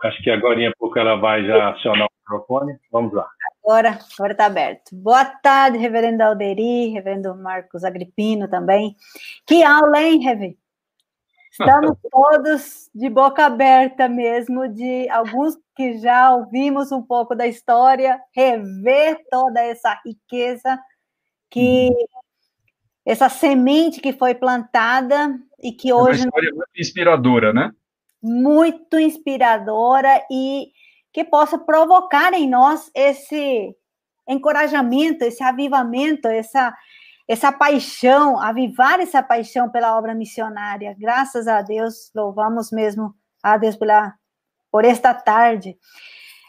[0.04, 2.78] Acho que agora em pouco ela vai já acionar o microfone.
[2.92, 3.26] Vamos lá.
[3.64, 4.90] Agora, agora está aberto.
[4.92, 8.94] Boa tarde, reverendo Alderi, reverendo Marcos Agripino também.
[9.46, 10.67] Que aula, hein, Reverendo?
[11.60, 18.20] Estamos todos de boca aberta mesmo, de alguns que já ouvimos um pouco da história,
[18.34, 20.78] rever toda essa riqueza
[21.50, 22.18] que uhum
[23.08, 26.20] essa semente que foi plantada e que hoje.
[26.20, 27.72] É uma história muito inspiradora, né?
[28.22, 30.66] Muito inspiradora e
[31.10, 33.74] que possa provocar em nós esse
[34.28, 36.76] encorajamento, esse avivamento, essa,
[37.28, 40.96] essa paixão, avivar essa paixão pela obra missionária.
[40.98, 44.14] Graças a Deus, louvamos mesmo a Deus pela,
[44.72, 45.76] por esta tarde.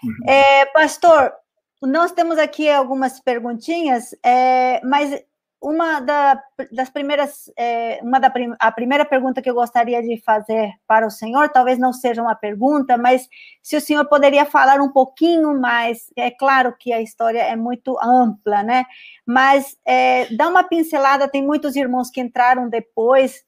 [0.02, 0.30] Uhum.
[0.32, 1.34] É, pastor,
[1.82, 5.22] nós temos aqui algumas perguntinhas, é, mas
[5.62, 6.42] uma da,
[6.72, 11.12] das primeiras, é, uma da a primeira pergunta que eu gostaria de fazer para o
[11.12, 13.28] senhor, talvez não seja uma pergunta, mas
[13.62, 18.00] se o senhor poderia falar um pouquinho mais, é claro que a história é muito
[18.02, 18.86] ampla, né?
[19.26, 23.44] Mas é, dá uma pincelada, tem muitos irmãos que entraram depois,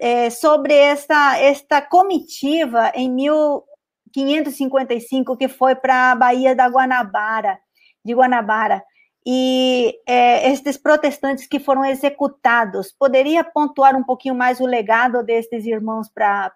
[0.00, 7.58] é, sobre esta, esta comitiva em 1555 que foi para a Baía da Guanabara,
[8.04, 8.82] de Guanabara
[9.24, 15.64] e é, estes protestantes que foram executados, poderia pontuar um pouquinho mais o legado destes
[15.64, 16.52] irmãos para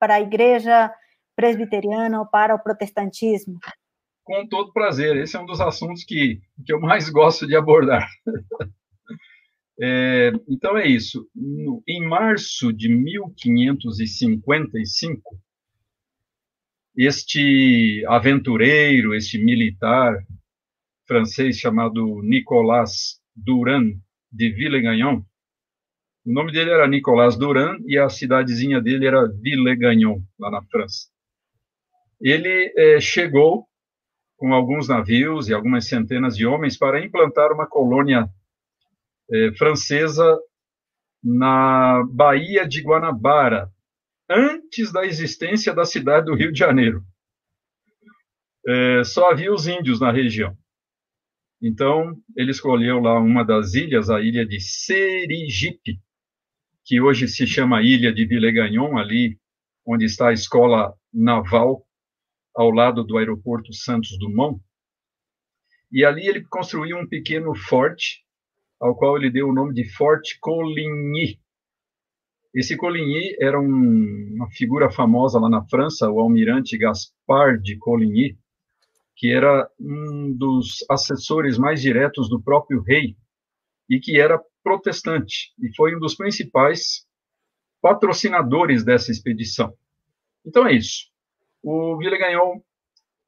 [0.00, 0.94] a igreja
[1.34, 3.58] presbiteriana ou para o protestantismo?
[4.22, 8.08] Com todo prazer, esse é um dos assuntos que, que eu mais gosto de abordar.
[9.80, 11.28] é, então é isso.
[11.34, 15.36] No, em março de 1555,
[16.96, 20.24] este aventureiro, este militar,
[21.06, 23.92] francês chamado Nicolas Duran
[24.30, 25.22] de Villegagnon.
[26.24, 31.08] O nome dele era Nicolas Duran e a cidadezinha dele era Villegagnon, lá na França.
[32.20, 33.66] Ele é, chegou
[34.36, 38.28] com alguns navios e algumas centenas de homens para implantar uma colônia
[39.30, 40.38] é, francesa
[41.22, 43.70] na Baía de Guanabara,
[44.28, 47.04] antes da existência da cidade do Rio de Janeiro.
[48.66, 50.56] É, só havia os índios na região.
[51.62, 56.00] Então, ele escolheu lá uma das ilhas, a ilha de Serigipe,
[56.84, 59.38] que hoje se chama Ilha de Villegagnon, ali
[59.86, 61.86] onde está a escola naval,
[62.52, 64.60] ao lado do aeroporto Santos Dumont.
[65.90, 68.24] E ali ele construiu um pequeno forte,
[68.80, 71.40] ao qual ele deu o nome de Forte Coligny.
[72.52, 78.36] Esse Coligny era um, uma figura famosa lá na França, o almirante Gaspard de Coligny,
[79.22, 83.16] que era um dos assessores mais diretos do próprio rei
[83.88, 87.06] e que era protestante e foi um dos principais
[87.80, 89.72] patrocinadores dessa expedição.
[90.44, 91.06] Então é isso.
[91.62, 92.60] O Villegagnon,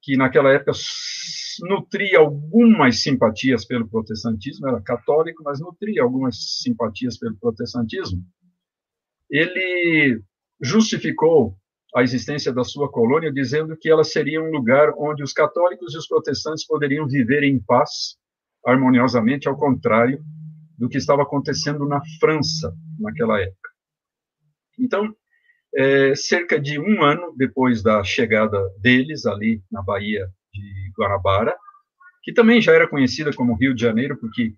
[0.03, 0.73] que naquela época
[1.61, 8.21] nutria algumas simpatias pelo protestantismo, era católico, mas nutria algumas simpatias pelo protestantismo,
[9.31, 10.21] ele
[10.61, 11.57] justificou
[11.95, 15.99] a existência da sua colônia, dizendo que ela seria um lugar onde os católicos e
[15.99, 18.17] os protestantes poderiam viver em paz,
[18.67, 20.21] harmoniosamente, ao contrário
[20.77, 23.71] do que estava acontecendo na França naquela época.
[24.79, 25.15] Então,
[25.77, 31.57] é, cerca de um ano depois da chegada deles ali na Baía de Guanabara,
[32.25, 34.55] que também já era conhecida como Rio de Janeiro, porque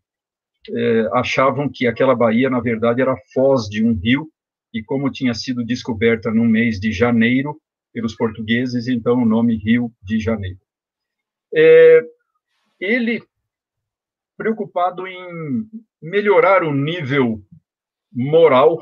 [0.70, 4.28] é, achavam que aquela baía, na verdade, era a foz de um rio
[4.76, 7.58] e como tinha sido descoberta no mês de janeiro
[7.94, 10.58] pelos portugueses, então o nome Rio de Janeiro.
[11.54, 12.02] É,
[12.78, 13.22] ele,
[14.36, 15.66] preocupado em
[16.02, 17.42] melhorar o nível
[18.12, 18.78] moral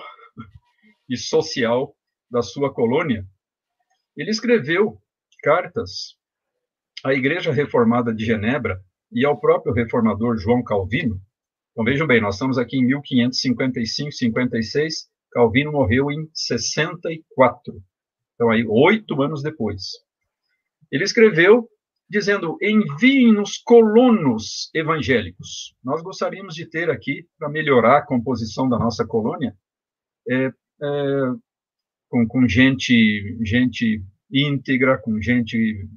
[1.09, 1.97] e social
[2.29, 3.25] da sua colônia,
[4.17, 5.01] ele escreveu
[5.45, 6.17] cartas
[7.05, 8.83] à Igreja Reformada de Genebra
[9.13, 11.21] e ao próprio reformador João Calvino.
[11.71, 17.83] Então vejam bem, nós estamos aqui em 1555, 56, Calvino morreu em 64.
[18.35, 19.83] Então, aí, oito anos depois.
[20.93, 21.69] Ele escreveu
[22.09, 25.75] dizendo: enviem-nos colonos evangélicos.
[25.83, 29.57] Nós gostaríamos de ter aqui, para melhorar a composição da nossa colônia,
[30.31, 30.53] é, é,
[32.09, 35.89] com, com gente, gente íntegra, com gente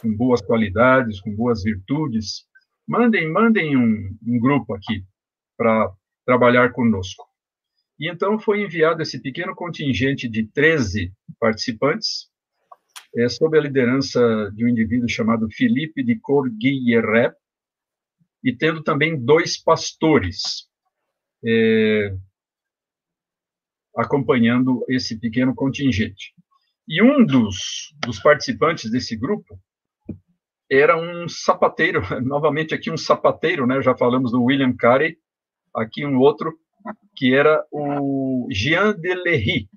[0.00, 2.46] com boas qualidades, com boas virtudes.
[2.88, 5.04] Mandem, mandem um, um grupo aqui
[5.56, 5.92] para
[6.24, 7.26] trabalhar conosco.
[7.98, 12.28] E então foi enviado esse pequeno contingente de 13 participantes,
[13.16, 17.32] é, sob a liderança de um indivíduo chamado Felipe de Corguilleré,
[18.44, 20.68] e tendo também dois pastores
[21.44, 22.14] é,
[23.96, 26.34] acompanhando esse pequeno contingente.
[26.86, 29.58] E um dos, dos participantes desse grupo
[30.70, 33.80] era um sapateiro, novamente aqui um sapateiro, né?
[33.80, 35.16] Já falamos do William Carey,
[35.74, 36.56] aqui um outro
[37.14, 39.68] que era o Jean de Lery,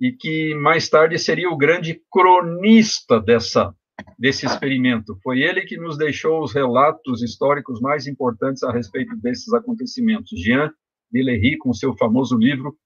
[0.00, 3.74] e que mais tarde seria o grande cronista dessa
[4.18, 5.18] desse experimento.
[5.22, 10.40] Foi ele que nos deixou os relatos históricos mais importantes a respeito desses acontecimentos.
[10.40, 10.72] Jean
[11.10, 12.76] de Lery, com seu famoso livro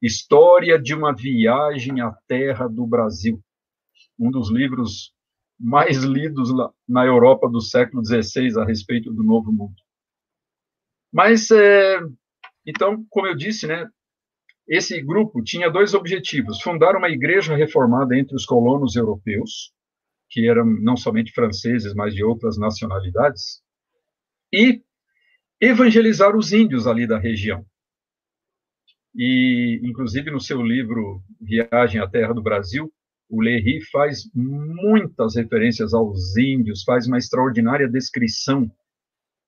[0.00, 3.40] História de uma Viagem à Terra do Brasil,
[4.18, 5.14] um dos livros
[5.58, 6.50] mais lidos
[6.88, 9.76] na Europa do século XVI a respeito do Novo Mundo.
[11.12, 12.00] Mas, é,
[12.66, 13.88] então, como eu disse, né,
[14.68, 19.72] esse grupo tinha dois objetivos: fundar uma igreja reformada entre os colonos europeus,
[20.30, 23.62] que eram não somente franceses, mas de outras nacionalidades,
[24.52, 24.82] e
[25.60, 27.64] evangelizar os índios ali da região.
[29.14, 32.90] E, inclusive, no seu livro Viagem à Terra do Brasil,
[33.28, 38.70] o Lery faz muitas referências aos índios, faz uma extraordinária descrição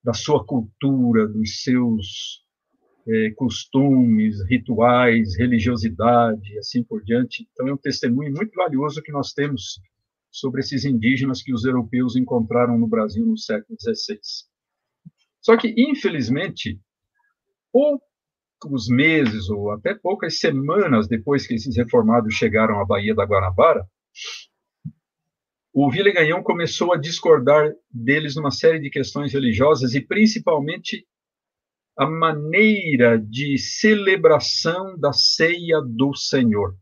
[0.03, 2.44] da sua cultura, dos seus
[3.07, 7.47] é, costumes, rituais, religiosidade, assim por diante.
[7.53, 9.81] Então, é um testemunho muito valioso que nós temos
[10.31, 14.19] sobre esses indígenas que os europeus encontraram no Brasil no século XVI.
[15.41, 16.81] Só que, infelizmente,
[17.71, 23.87] poucos meses ou até poucas semanas depois que esses reformados chegaram à Baía da Guanabara,
[25.73, 31.07] o Villeganhão começou a discordar deles numa série de questões religiosas e principalmente
[31.97, 36.77] a maneira de celebração da ceia do Senhor.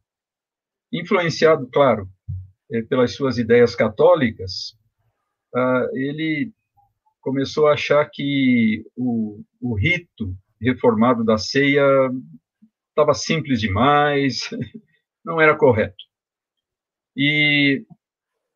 [0.93, 2.09] Influenciado, claro,
[2.71, 4.77] eh, pelas suas ideias católicas,
[5.55, 6.53] ah, ele
[7.21, 11.85] começou a achar que o, o rito reformado da ceia
[12.89, 14.51] estava simples demais,
[15.25, 16.05] não era correto.
[17.17, 17.85] E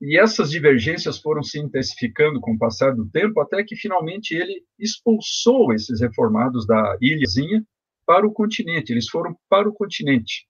[0.06, 4.62] e essas divergências foram se intensificando com o passar do tempo, até que finalmente ele
[4.78, 7.66] expulsou esses reformados da ilhazinha
[8.06, 8.92] para o continente.
[8.92, 10.46] Eles foram para o continente.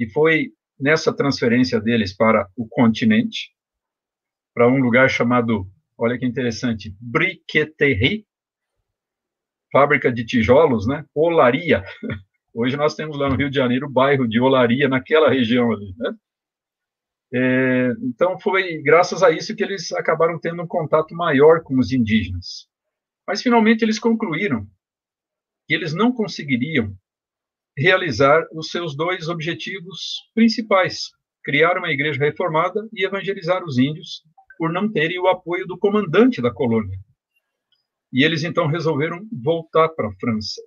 [0.00, 3.52] E foi nessa transferência deles para o continente,
[4.52, 5.64] para um lugar chamado,
[5.96, 8.26] olha que interessante, Briqueterie,
[9.70, 11.04] fábrica de tijolos, né?
[11.14, 11.84] Olaria.
[12.52, 15.94] Hoje nós temos lá no Rio de Janeiro o bairro de Olaria, naquela região ali,
[15.96, 16.12] né?
[17.32, 21.92] É, então, foi graças a isso que eles acabaram tendo um contato maior com os
[21.92, 22.66] indígenas.
[23.26, 24.66] Mas, finalmente, eles concluíram
[25.66, 26.94] que eles não conseguiriam
[27.76, 31.10] realizar os seus dois objetivos principais:
[31.44, 34.22] criar uma igreja reformada e evangelizar os índios,
[34.56, 36.98] por não terem o apoio do comandante da colônia.
[38.10, 40.62] E eles então resolveram voltar para a França,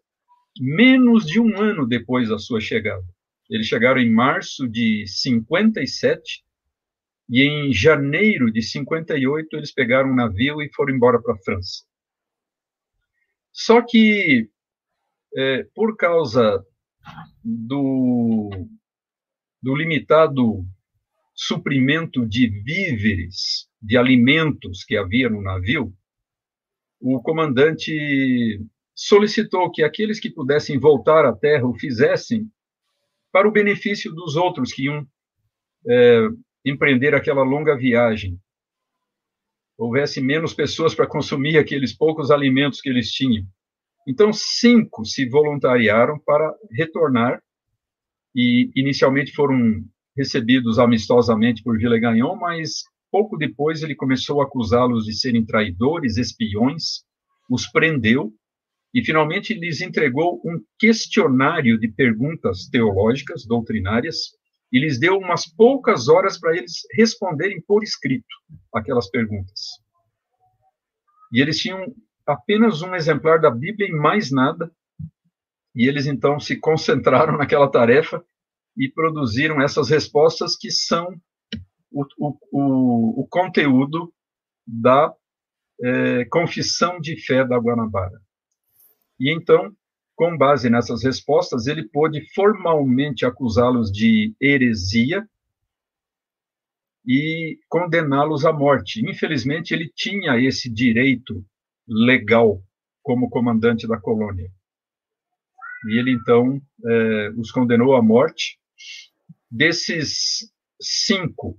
[0.60, 3.04] menos de um ano depois da sua chegada.
[3.50, 6.44] Eles chegaram em março de 57
[7.32, 11.86] e em janeiro de 58 eles pegaram um navio e foram embora para a França.
[13.54, 14.50] Só que
[15.38, 16.62] é, por causa
[17.42, 18.50] do,
[19.64, 20.66] do limitado
[21.34, 25.94] suprimento de víveres, de alimentos que havia no navio,
[27.00, 28.62] o comandante
[28.94, 32.52] solicitou que aqueles que pudessem voltar à terra o fizessem
[33.32, 35.08] para o benefício dos outros que iam
[35.88, 36.28] é,
[36.66, 38.40] empreender aquela longa viagem.
[39.78, 43.46] Houvesse menos pessoas para consumir aqueles poucos alimentos que eles tinham.
[44.08, 47.42] Então, cinco se voluntariaram para retornar
[48.36, 49.84] e inicialmente foram
[50.16, 57.04] recebidos amistosamente por Villegagnon, mas pouco depois ele começou a acusá-los de serem traidores, espiões,
[57.50, 58.32] os prendeu
[58.94, 64.32] e finalmente lhes entregou um questionário de perguntas teológicas, doutrinárias,
[64.72, 68.28] e lhes deu umas poucas horas para eles responderem por escrito
[68.74, 69.60] aquelas perguntas.
[71.32, 71.94] E eles tinham
[72.26, 74.72] apenas um exemplar da Bíblia e mais nada,
[75.76, 78.24] e eles então se concentraram naquela tarefa
[78.78, 81.08] e produziram essas respostas que são
[81.92, 82.06] o,
[82.52, 84.14] o, o conteúdo
[84.66, 85.14] da
[85.84, 88.22] é, confissão de fé da Guanabara.
[89.20, 89.76] E então,
[90.22, 95.28] com base nessas respostas, ele pôde formalmente acusá-los de heresia
[97.04, 99.02] e condená-los à morte.
[99.04, 101.44] Infelizmente, ele tinha esse direito
[101.88, 102.62] legal
[103.02, 104.48] como comandante da colônia.
[105.88, 108.60] E ele, então, é, os condenou à morte.
[109.50, 110.48] Desses
[110.80, 111.58] cinco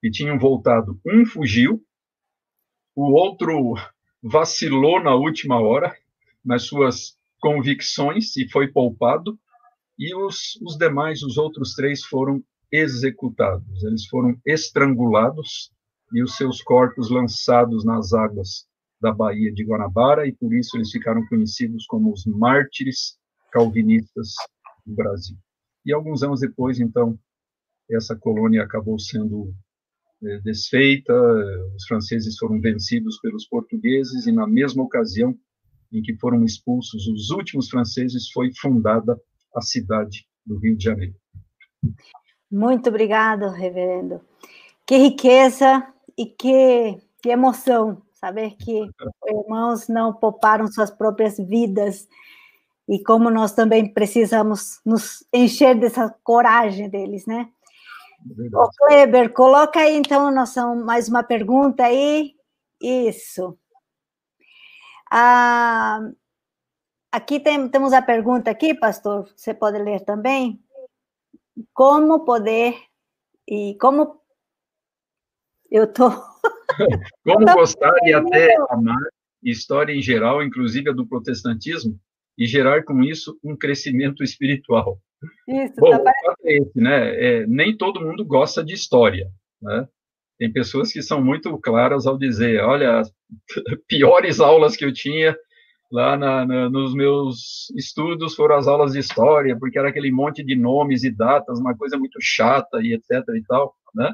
[0.00, 1.80] que tinham voltado, um fugiu,
[2.92, 3.76] o outro
[4.20, 5.96] vacilou na última hora
[6.44, 9.36] nas suas convicções e foi poupado,
[9.98, 13.84] e os, os demais, os outros três, foram executados.
[13.84, 15.70] Eles foram estrangulados
[16.14, 18.66] e os seus corpos lançados nas águas
[19.00, 23.18] da Baía de Guanabara, e por isso eles ficaram conhecidos como os mártires
[23.50, 24.28] calvinistas
[24.86, 25.36] do Brasil.
[25.84, 27.18] E alguns anos depois, então,
[27.90, 29.52] essa colônia acabou sendo
[30.22, 31.12] é, desfeita,
[31.74, 35.36] os franceses foram vencidos pelos portugueses, e na mesma ocasião
[35.92, 39.20] em que foram expulsos os últimos franceses, foi fundada
[39.54, 41.14] a cidade do Rio de Janeiro.
[42.50, 44.20] Muito obrigado, reverendo.
[44.86, 45.86] Que riqueza
[46.16, 48.88] e que, que emoção saber que
[49.26, 52.08] irmãos não pouparam suas próprias vidas
[52.88, 57.48] e como nós também precisamos nos encher dessa coragem deles, né?
[58.54, 62.34] Ô, Kleber, coloca aí então nossa, mais uma pergunta aí.
[62.80, 63.58] Isso.
[65.14, 66.10] Ah,
[67.12, 70.58] aqui tem, temos a pergunta aqui, pastor, você pode ler também.
[71.74, 72.74] Como poder
[73.46, 74.18] e como
[75.70, 76.08] eu tô
[77.24, 78.96] como gostar e até amar
[79.42, 82.00] história em geral, inclusive a do protestantismo,
[82.38, 84.98] e gerar com isso um crescimento espiritual.
[85.46, 87.22] Isso, Bom, tá o fato é esse, né?
[87.22, 89.30] É, nem todo mundo gosta de história,
[89.60, 89.86] né?
[90.42, 93.14] Tem pessoas que são muito claras ao dizer, olha, as
[93.86, 95.36] piores aulas que eu tinha
[95.88, 100.42] lá na, na, nos meus estudos foram as aulas de história, porque era aquele monte
[100.42, 104.12] de nomes e datas, uma coisa muito chata e etc e tal, né?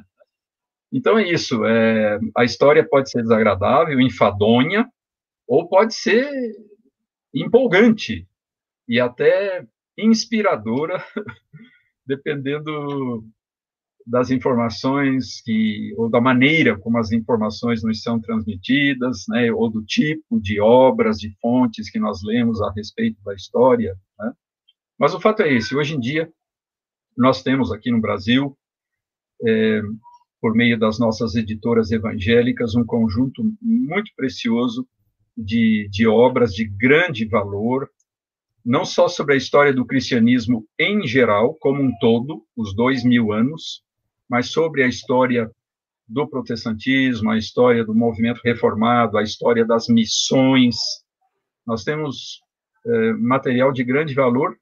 [0.93, 1.65] Então é isso.
[1.65, 4.87] É, a história pode ser desagradável, enfadonha,
[5.47, 6.31] ou pode ser
[7.33, 8.29] empolgante
[8.87, 9.65] e até
[9.97, 11.03] inspiradora,
[12.05, 13.25] dependendo
[14.09, 19.85] das informações que ou da maneira como as informações nos são transmitidas, né, ou do
[19.85, 23.95] tipo de obras, de fontes que nós lemos a respeito da história.
[24.19, 24.33] Né?
[24.99, 26.33] Mas o fato é esse: hoje em dia
[27.17, 28.57] nós temos aqui no Brasil
[29.47, 29.83] é,
[30.41, 34.89] por meio das nossas editoras evangélicas, um conjunto muito precioso
[35.37, 37.91] de, de obras de grande valor,
[38.65, 43.33] não só sobre a história do cristianismo em geral, como um todo, os dois mil
[43.33, 43.83] anos,
[44.29, 45.51] mas sobre a história
[46.07, 50.77] do protestantismo, a história do movimento reformado, a história das missões.
[51.67, 52.41] Nós temos
[52.87, 54.57] é, material de grande valor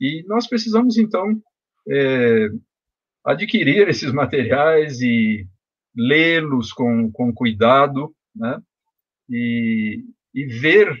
[0.00, 1.40] e nós precisamos, então,
[1.88, 2.48] é,
[3.24, 5.46] adquirir esses materiais e
[5.94, 8.60] lê-los com, com cuidado, né?
[9.28, 10.04] E,
[10.34, 10.92] e ver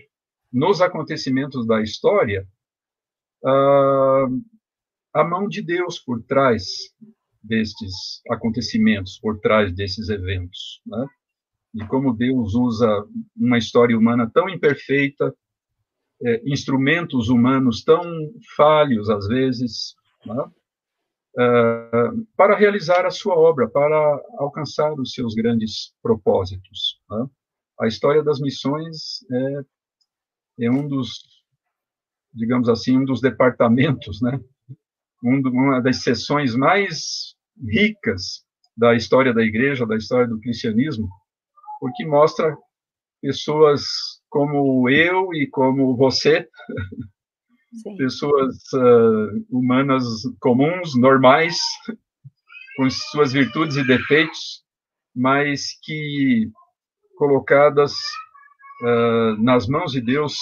[0.52, 2.46] nos acontecimentos da história
[3.44, 4.40] uh,
[5.12, 6.64] a mão de Deus por trás
[7.42, 11.06] destes acontecimentos, por trás desses eventos, né?
[11.74, 13.04] E como Deus usa
[13.36, 15.34] uma história humana tão imperfeita,
[16.22, 18.02] é, instrumentos humanos tão
[18.56, 19.94] falhos às vezes,
[20.26, 20.50] né?
[21.34, 23.96] uh, para realizar a sua obra, para
[24.38, 27.00] alcançar os seus grandes propósitos.
[27.10, 27.26] Né?
[27.80, 31.42] A história das missões é, é, um dos,
[32.32, 34.38] digamos assim, um dos departamentos, né?
[35.22, 37.34] Um, uma das seções mais
[37.68, 38.44] ricas
[38.76, 41.08] da história da igreja, da história do cristianismo,
[41.78, 42.56] porque mostra
[43.20, 43.82] pessoas
[44.28, 46.48] como eu e como você,
[47.82, 47.96] Sim.
[47.96, 50.04] pessoas uh, humanas
[50.40, 51.58] comuns, normais,
[52.76, 54.64] com suas virtudes e defeitos,
[55.14, 56.50] mas que,
[57.16, 57.92] colocadas
[58.82, 60.34] uh, nas mãos de Deus,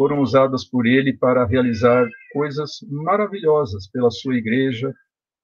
[0.00, 4.94] foram usadas por Ele para realizar coisas maravilhosas pela sua igreja,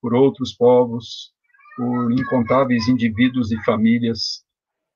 [0.00, 1.30] por outros povos,
[1.76, 4.42] por incontáveis indivíduos e famílias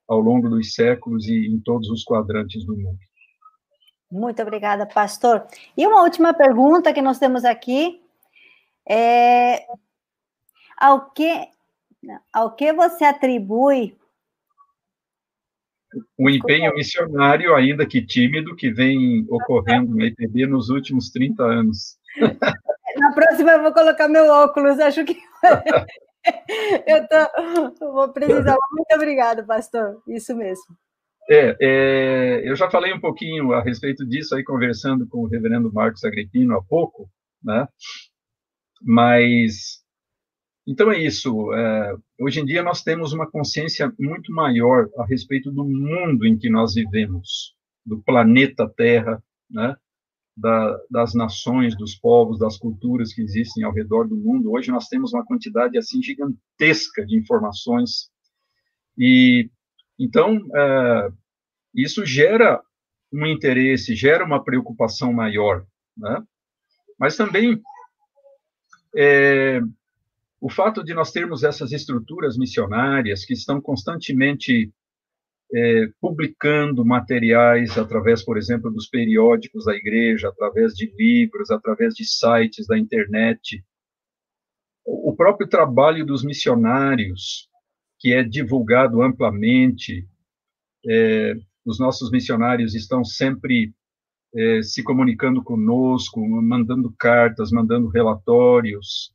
[0.09, 2.99] ao longo dos séculos e em todos os quadrantes do mundo.
[4.11, 5.47] Muito obrigada, pastor.
[5.77, 8.01] E uma última pergunta que nós temos aqui
[8.89, 9.67] é
[10.79, 11.49] ao que
[12.33, 13.95] ao que você atribui
[16.19, 21.99] o empenho missionário, ainda que tímido, que vem ocorrendo no IPB nos últimos 30 anos.
[22.97, 25.17] Na próxima eu vou colocar meu óculos, acho que
[26.87, 28.57] eu, tô, vou precisar.
[28.73, 30.03] Muito obrigada, pastor.
[30.09, 30.77] Isso mesmo.
[31.31, 35.73] É, é, eu já falei um pouquinho a respeito disso aí, conversando com o reverendo
[35.73, 37.09] Marcos Agripino há pouco,
[37.43, 37.69] né?
[38.83, 39.80] Mas,
[40.67, 41.53] então é isso.
[41.53, 46.39] É, hoje em dia nós temos uma consciência muito maior a respeito do mundo em
[46.39, 47.55] que nós vivemos,
[47.85, 49.77] do planeta Terra, né?
[50.37, 54.53] Da, das nações, dos povos, das culturas que existem ao redor do mundo.
[54.53, 58.11] Hoje nós temos uma quantidade assim gigantesca de informações
[58.97, 59.51] e
[59.99, 61.11] então é,
[61.75, 62.63] isso gera
[63.13, 65.67] um interesse, gera uma preocupação maior,
[65.97, 66.23] né?
[66.99, 67.61] Mas também
[68.97, 69.61] é,
[70.41, 74.73] o fato de nós termos essas estruturas missionárias que estão constantemente
[75.53, 82.05] é, publicando materiais através, por exemplo, dos periódicos da igreja, através de livros, através de
[82.05, 83.63] sites da internet.
[84.87, 87.49] O próprio trabalho dos missionários,
[87.99, 90.09] que é divulgado amplamente,
[90.89, 91.35] é,
[91.65, 93.75] os nossos missionários estão sempre
[94.35, 99.13] é, se comunicando conosco, mandando cartas, mandando relatórios,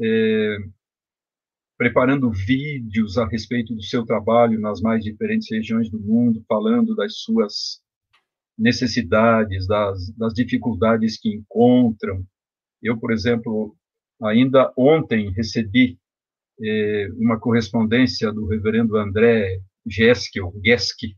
[0.00, 0.56] é,
[1.76, 7.18] preparando vídeos a respeito do seu trabalho nas mais diferentes regiões do mundo, falando das
[7.18, 7.80] suas
[8.56, 12.24] necessidades, das, das dificuldades que encontram.
[12.82, 13.74] Eu, por exemplo,
[14.22, 15.98] ainda ontem recebi
[16.62, 21.16] é, uma correspondência do reverendo André Geskel, Geske,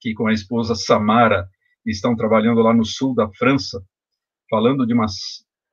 [0.00, 1.48] que com a esposa Samara
[1.84, 3.82] estão trabalhando lá no sul da França,
[4.48, 5.06] falando de uma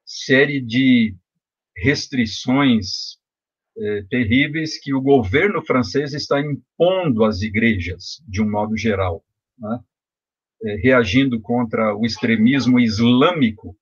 [0.04, 1.16] série de
[1.76, 3.18] restrições
[3.78, 9.24] é, terríveis que o governo francês está impondo às igrejas, de um modo geral,
[9.58, 9.80] né?
[10.64, 13.76] é, reagindo contra o extremismo islâmico,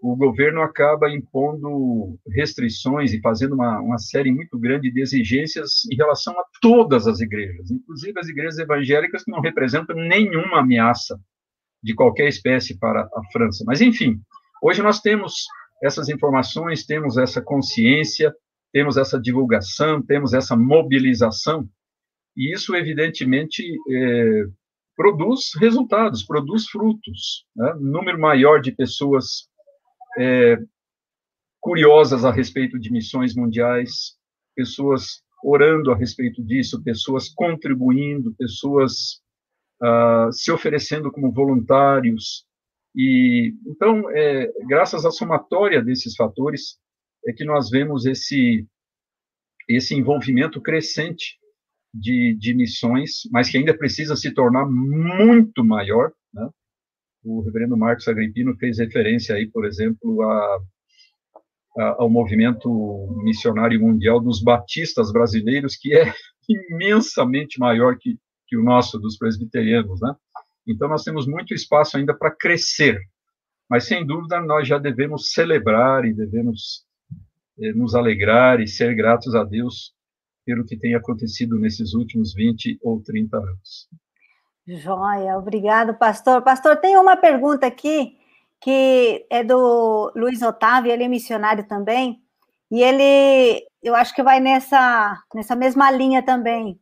[0.00, 5.94] o governo acaba impondo restrições e fazendo uma, uma série muito grande de exigências em
[5.94, 11.18] relação a todas as igrejas, inclusive as igrejas evangélicas que não representam nenhuma ameaça
[11.80, 13.64] de qualquer espécie para a França.
[13.64, 14.20] Mas, enfim,
[14.60, 15.46] hoje nós temos
[15.82, 18.34] essas informações, temos essa consciência,
[18.72, 21.68] temos essa divulgação, temos essa mobilização,
[22.36, 24.44] e isso, evidentemente, é,
[24.96, 27.46] produz resultados, produz frutos.
[27.54, 27.74] Né?
[27.74, 29.48] Um número maior de pessoas
[30.18, 30.56] é,
[31.60, 34.16] curiosas a respeito de missões mundiais,
[34.54, 39.20] pessoas orando a respeito disso, pessoas contribuindo, pessoas
[39.82, 42.46] uh, se oferecendo como voluntários.
[42.94, 46.78] E então, é, graças à somatória desses fatores,
[47.26, 48.66] é que nós vemos esse
[49.68, 51.38] esse envolvimento crescente
[51.94, 56.48] de, de missões, mas que ainda precisa se tornar muito maior, né?
[57.24, 60.58] o reverendo Marcos Agripino fez referência aí, por exemplo, a,
[61.78, 62.68] a, ao movimento
[63.22, 66.12] missionário mundial dos batistas brasileiros, que é
[66.48, 70.14] imensamente maior que, que o nosso, dos presbiterianos, né?
[70.66, 73.00] Então, nós temos muito espaço ainda para crescer,
[73.68, 76.84] mas, sem dúvida, nós já devemos celebrar e devemos
[77.60, 79.94] eh, nos alegrar e ser gratos a Deus
[80.44, 83.88] pelo que tem acontecido nesses últimos 20 ou 30 anos.
[84.66, 86.42] Joia, obrigado, pastor.
[86.42, 88.16] Pastor, tem uma pergunta aqui
[88.60, 92.22] que é do Luiz Otávio, ele é missionário também,
[92.70, 96.78] e ele, eu acho que vai nessa, nessa mesma linha também.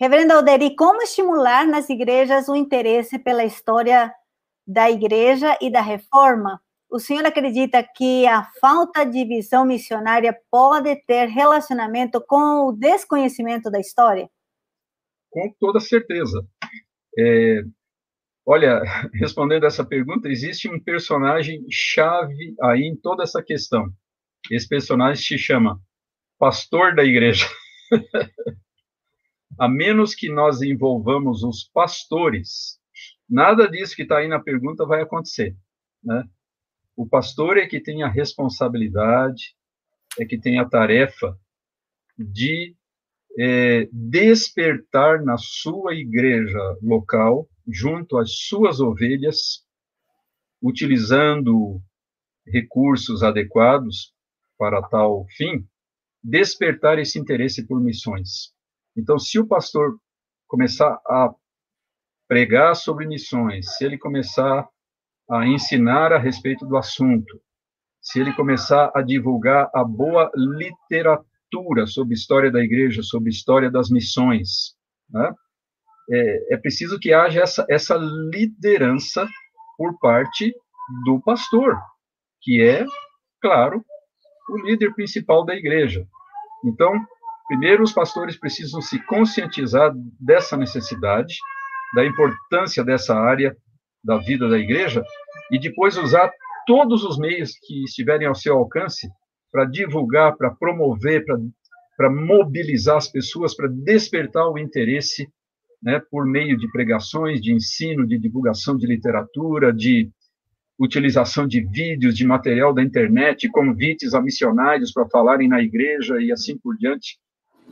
[0.00, 4.12] Reverendo Alderi, como estimular nas igrejas o interesse pela história
[4.66, 6.60] da igreja e da reforma?
[6.90, 13.70] O senhor acredita que a falta de visão missionária pode ter relacionamento com o desconhecimento
[13.70, 14.28] da história?
[15.30, 16.44] Com toda certeza.
[17.16, 17.62] É,
[18.44, 18.82] olha,
[19.14, 23.88] respondendo essa pergunta, existe um personagem chave aí em toda essa questão.
[24.50, 25.80] Esse personagem se chama
[26.36, 27.46] pastor da igreja.
[29.58, 32.78] a menos que nós envolvamos os pastores,
[33.28, 35.56] nada disso que está aí na pergunta vai acontecer.
[36.02, 36.24] Né?
[36.96, 39.54] O pastor é que tem a responsabilidade,
[40.18, 41.36] é que tem a tarefa
[42.16, 42.76] de
[43.38, 49.64] é, despertar na sua igreja local, junto às suas ovelhas,
[50.62, 51.80] utilizando
[52.46, 54.14] recursos adequados
[54.56, 55.66] para tal fim,
[56.22, 58.53] despertar esse interesse por missões.
[58.96, 59.98] Então, se o pastor
[60.46, 61.34] começar a
[62.28, 64.68] pregar sobre missões, se ele começar
[65.30, 67.40] a ensinar a respeito do assunto,
[68.00, 73.88] se ele começar a divulgar a boa literatura, sobre história da igreja, sobre história das
[73.88, 74.74] missões.
[75.08, 75.32] Né?
[76.10, 79.26] É, é, preciso que haja essa, essa liderança
[79.78, 80.52] por parte
[81.04, 81.78] do pastor,
[82.42, 82.84] que é,
[83.40, 83.84] claro,
[84.50, 86.06] o líder principal da igreja.
[86.64, 86.92] Então,
[87.46, 91.36] primeiro os pastores precisam se conscientizar dessa necessidade,
[91.94, 93.56] da importância dessa área
[94.02, 95.02] da vida da igreja
[95.50, 96.30] e depois usar
[96.66, 99.08] todos os meios que estiverem ao seu alcance
[99.52, 101.24] para divulgar, para promover,
[101.96, 105.28] para mobilizar as pessoas, para despertar o interesse
[105.82, 110.10] né, por meio de pregações, de ensino, de divulgação de literatura, de
[110.78, 116.32] utilização de vídeos, de material da internet, convites a missionários para falarem na igreja e
[116.32, 117.18] assim por diante.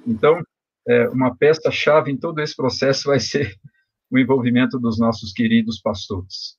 [0.06, 0.40] Então,
[0.88, 3.54] é, uma peça-chave em todo esse processo vai ser
[4.10, 6.56] o envolvimento dos nossos queridos pastores.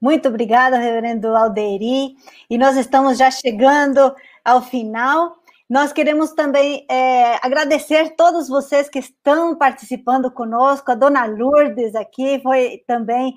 [0.00, 2.16] Muito obrigada, reverendo Alderi.
[2.50, 4.12] E nós estamos já chegando
[4.44, 5.36] ao final.
[5.70, 10.90] Nós queremos também é, agradecer todos vocês que estão participando conosco.
[10.90, 13.32] A dona Lourdes aqui foi também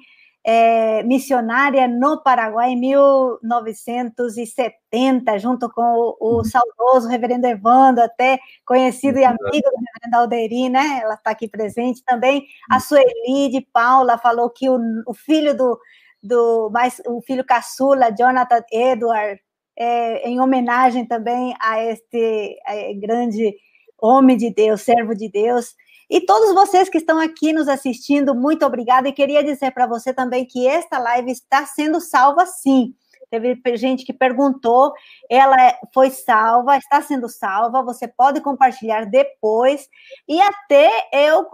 [0.48, 6.44] é, missionária no Paraguai em 1970, junto com o, o uhum.
[6.44, 11.00] saudoso reverendo Evando, até conhecido e amigo do reverendo Alderi, né?
[11.02, 12.46] Ela está aqui presente também.
[12.70, 12.80] A uhum.
[12.80, 14.78] Sueli de Paula falou que o,
[15.08, 15.80] o filho do,
[16.22, 19.42] do mais o filho caçula, Jonathan Edward,
[19.76, 23.56] é, em homenagem também a este a grande
[24.00, 25.74] homem de Deus, servo de Deus.
[26.10, 29.08] E todos vocês que estão aqui nos assistindo, muito obrigada.
[29.08, 32.94] E queria dizer para você também que esta live está sendo salva sim.
[33.30, 34.94] Teve gente que perguntou,
[35.30, 39.90] ela é, foi salva, está sendo salva, você pode compartilhar depois,
[40.28, 41.46] e até eu,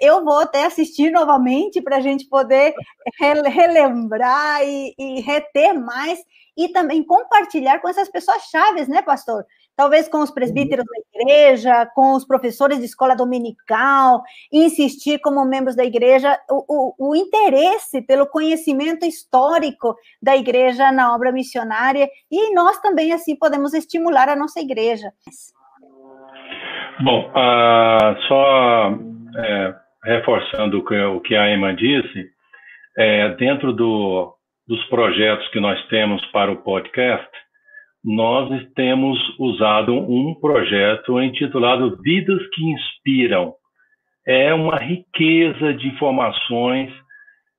[0.00, 2.74] eu vou até assistir novamente para a gente poder
[3.18, 6.18] relembrar e, e reter mais,
[6.56, 9.46] e também compartilhar com essas pessoas chaves, né, pastor?
[9.80, 15.74] Talvez com os presbíteros da igreja, com os professores de escola dominical, insistir como membros
[15.74, 22.54] da igreja o, o, o, interesse pelo conhecimento histórico da igreja na obra missionária e
[22.54, 25.12] nós também assim podemos estimular a nossa igreja.
[27.02, 28.98] Bom, uh, só
[29.38, 29.74] é,
[30.04, 32.28] reforçando o que, o que, a Emma disse,
[32.98, 34.36] é, dentro do,
[34.68, 37.30] dos projetos que nós temos para o podcast,
[38.04, 43.54] nós temos usado um projeto intitulado Vidas que Inspiram.
[44.26, 46.90] É uma riqueza de informações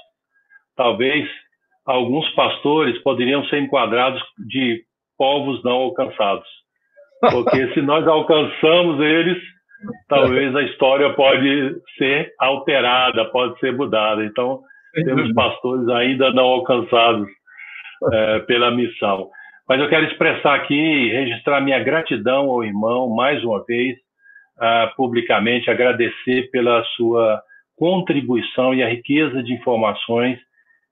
[0.76, 1.26] Talvez
[1.86, 4.82] alguns pastores poderiam ser enquadrados de
[5.16, 6.46] povos não alcançados.
[7.20, 9.42] Porque se nós alcançamos eles,
[10.08, 14.24] talvez a história pode ser alterada, pode ser mudada.
[14.24, 14.60] Então,
[14.92, 17.28] temos pastores ainda não alcançados
[18.12, 19.30] é, pela missão.
[19.68, 23.98] Mas eu quero expressar aqui, registrar minha gratidão ao irmão, mais uma vez,
[24.56, 27.42] uh, publicamente, agradecer pela sua
[27.76, 30.38] contribuição e a riqueza de informações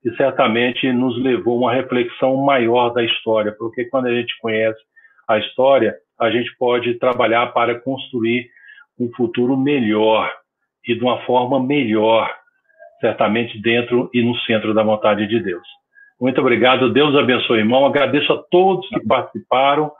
[0.02, 4.78] que certamente nos levou a uma reflexão maior da história, porque quando a gente conhece
[5.26, 8.48] a história, a gente pode trabalhar para construir
[9.00, 10.30] um futuro melhor
[10.86, 12.30] e de uma forma melhor
[13.00, 15.66] certamente dentro e no centro da vontade de Deus.
[16.20, 17.84] Muito obrigado, Deus abençoe, irmão.
[17.84, 19.90] Agradeço a todos que participaram.